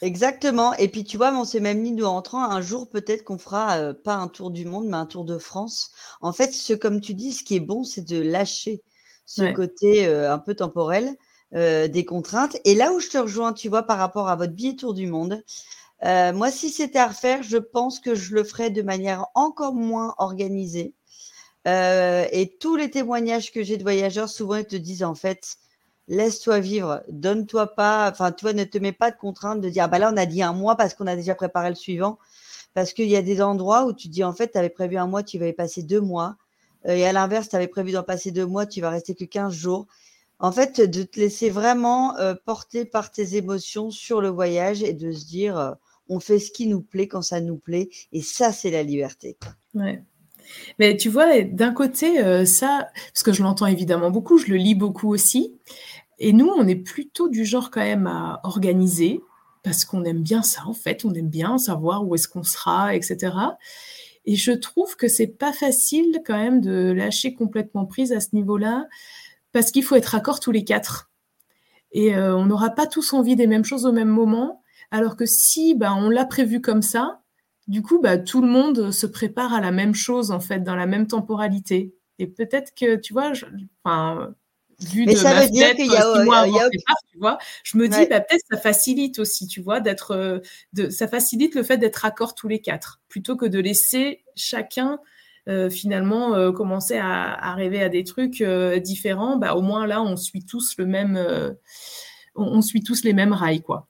[0.00, 0.74] Exactement.
[0.74, 3.78] Et puis, tu vois, on s'est même dit, nous, entrant, un jour, peut-être qu'on fera
[3.78, 5.90] euh, pas un tour du monde, mais un tour de France.
[6.20, 8.82] En fait, ce, comme tu dis, ce qui est bon, c'est de lâcher
[9.26, 11.10] ce côté euh, un peu temporel
[11.54, 12.56] euh, des contraintes.
[12.64, 15.06] Et là où je te rejoins, tu vois, par rapport à votre billet tour du
[15.06, 15.42] monde,
[16.02, 20.14] moi, si c'était à refaire, je pense que je le ferais de manière encore moins
[20.18, 20.94] organisée.
[21.68, 25.56] Euh, et tous les témoignages que j'ai de voyageurs, souvent, ils te disent en fait,
[26.08, 29.84] laisse-toi vivre, donne-toi pas, enfin, tu vois, ne te mets pas de contrainte de dire,
[29.84, 32.18] ah, bah là, on a dit un mois parce qu'on a déjà préparé le suivant.
[32.74, 35.06] Parce qu'il y a des endroits où tu dis, en fait, tu avais prévu un
[35.06, 36.36] mois, tu vas y passer deux mois.
[36.86, 39.24] Euh, et à l'inverse, tu avais prévu d'en passer deux mois, tu vas rester que
[39.24, 39.86] 15 jours.
[40.38, 44.92] En fait, de te laisser vraiment euh, porter par tes émotions sur le voyage et
[44.92, 45.74] de se dire,
[46.08, 47.90] on fait ce qui nous plaît quand ça nous plaît.
[48.12, 49.36] Et ça, c'est la liberté.
[50.78, 54.74] Mais tu vois, d'un côté, ça, parce que je l'entends évidemment beaucoup, je le lis
[54.74, 55.54] beaucoup aussi.
[56.18, 59.20] Et nous, on est plutôt du genre quand même à organiser,
[59.62, 62.94] parce qu'on aime bien ça, en fait, on aime bien savoir où est-ce qu'on sera,
[62.94, 63.32] etc.
[64.24, 68.28] Et je trouve que c'est pas facile quand même de lâcher complètement prise à ce
[68.32, 68.86] niveau-là,
[69.52, 71.10] parce qu'il faut être accord tous les quatre.
[71.92, 75.26] Et euh, on n'aura pas tous envie des mêmes choses au même moment, alors que
[75.26, 77.20] si bah, on l'a prévu comme ça,
[77.68, 80.74] du coup, bah, tout le monde se prépare à la même chose, en fait, dans
[80.74, 81.94] la même temporalité.
[82.18, 83.44] Et peut-être que, tu vois, je,
[83.84, 84.34] enfin,
[84.80, 86.68] vu Mais ça veut dire qu'il y a, il y a...
[87.10, 90.38] tu vois, je me dis bah, peut-être ça facilite aussi, tu vois, d'être, euh,
[90.72, 94.98] de, ça facilite le fait d'être accord tous les quatre, plutôt que de laisser chacun
[95.48, 98.42] euh, finalement euh, commencer à, à, rêver à des trucs
[98.82, 99.36] différents.
[99.36, 101.16] Bah, au moins là, on suit tous le même,
[102.34, 103.88] on, on, suit tous les mêmes rails, quoi.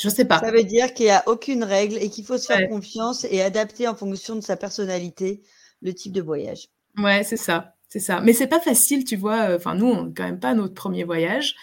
[0.00, 0.38] Je sais pas.
[0.38, 3.42] Ça veut dire qu'il n'y a aucune règle et qu'il faut se faire confiance et
[3.42, 5.42] adapter en fonction de sa personnalité
[5.82, 6.68] le type de voyage.
[6.98, 7.74] Ouais, c'est ça.
[7.88, 8.20] C'est ça.
[8.20, 9.50] Mais c'est pas facile, tu vois.
[9.50, 11.54] Euh, enfin, nous, on quand même pas notre premier voyage.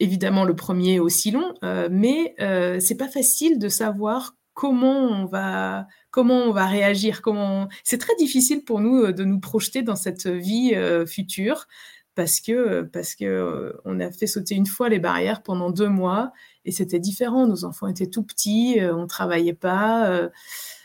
[0.00, 5.26] Évidemment, le premier aussi long, euh, mais euh, c'est pas facile de savoir comment on
[5.26, 7.20] va comment on va réagir.
[7.20, 10.74] Comment c'est très difficile pour nous euh, de nous projeter dans cette vie
[11.06, 11.66] future
[12.14, 16.32] parce que parce que on a fait sauter une fois les barrières pendant deux mois
[16.64, 17.46] et c'était différent.
[17.46, 20.30] Nos enfants étaient tout petits, on travaillait pas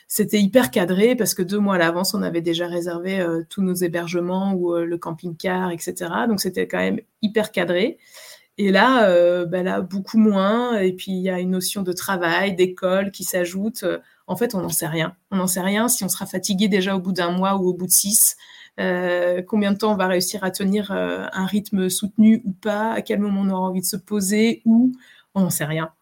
[0.08, 3.62] c'était hyper cadré parce que deux mois à l'avance, on avait déjà réservé euh, tous
[3.62, 5.94] nos hébergements ou euh, le camping-car, etc.
[6.28, 7.98] Donc c'était quand même hyper cadré.
[8.58, 10.78] Et là, euh, bah là, beaucoup moins.
[10.80, 13.84] Et puis il y a une notion de travail, d'école qui s'ajoute.
[14.28, 15.16] En fait, on n'en sait rien.
[15.32, 17.74] On n'en sait rien si on sera fatigué déjà au bout d'un mois ou au
[17.74, 18.38] bout de six.
[18.78, 22.94] combien de temps on va réussir à tenir un rythme soutenu ou pas?
[22.94, 24.62] À quel moment on aura envie de se poser?
[24.64, 24.94] Ou
[25.36, 25.94] on n'en sait rien.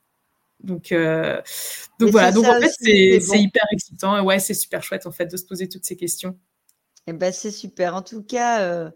[0.64, 1.42] Donc, euh,
[2.00, 2.32] donc voilà.
[2.32, 4.24] Donc en fait, c'est hyper excitant.
[4.24, 6.38] Ouais, c'est super chouette en fait de se poser toutes ces questions.
[7.06, 7.96] Eh ben, c'est super.
[7.96, 8.90] En tout cas, euh,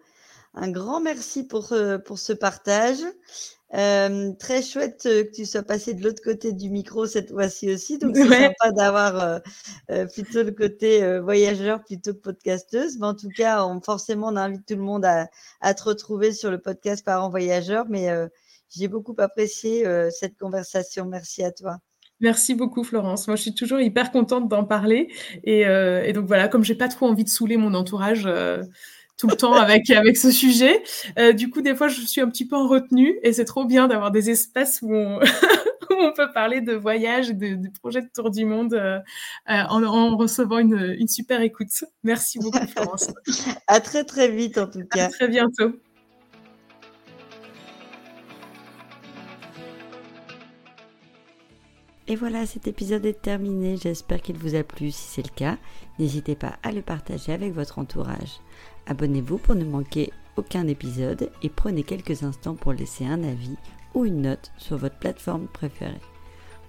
[0.53, 2.99] un grand merci pour, euh, pour ce partage.
[3.69, 7.97] très chouette que tu sois passé de l'autre côté du micro cette fois-ci aussi.
[7.97, 9.41] Donc, c'est sympa d'avoir
[10.13, 12.97] plutôt le côté voyageur plutôt que podcasteuse.
[12.97, 15.27] Mais en tout cas, on, forcément, on invite tout le monde à,
[15.59, 17.87] à te retrouver sur le podcast Parents Voyageurs.
[17.89, 18.07] Mais
[18.69, 21.05] j'ai beaucoup apprécié euh, cette conversation.
[21.05, 21.79] Merci à toi.
[22.19, 23.27] Merci beaucoup Florence.
[23.27, 25.09] Moi, je suis toujours hyper contente d'en parler.
[25.43, 28.63] Et, euh, et, donc voilà, comme j'ai pas trop envie de saouler mon entourage euh,
[29.17, 30.83] tout le temps avec avec ce sujet,
[31.19, 33.65] euh, du coup des fois je suis un petit peu en retenue et c'est trop
[33.65, 35.19] bien d'avoir des espaces où on,
[35.89, 38.79] où on peut parler de voyage, de, de projets de tour du monde
[39.47, 41.69] en, en, recevant une, une super écoute.
[42.03, 43.11] Merci beaucoup Florence.
[43.67, 45.05] à très très vite en tout cas.
[45.05, 45.73] À très bientôt.
[52.09, 53.75] Et voilà, cet épisode est terminé.
[53.75, 54.91] J'espère qu'il vous a plu.
[54.91, 55.57] Si c'est le cas,
[55.99, 58.39] n'hésitez pas à le partager avec votre entourage.
[58.85, 63.57] Abonnez-vous pour ne manquer aucun épisode et prenez quelques instants pour laisser un avis
[63.93, 65.99] ou une note sur votre plateforme préférée.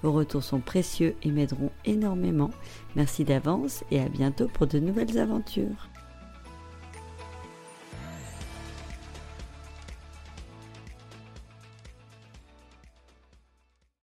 [0.02, 2.50] Vos retours sont précieux et m'aideront énormément.
[2.96, 5.88] Merci d'avance et à bientôt pour de nouvelles aventures.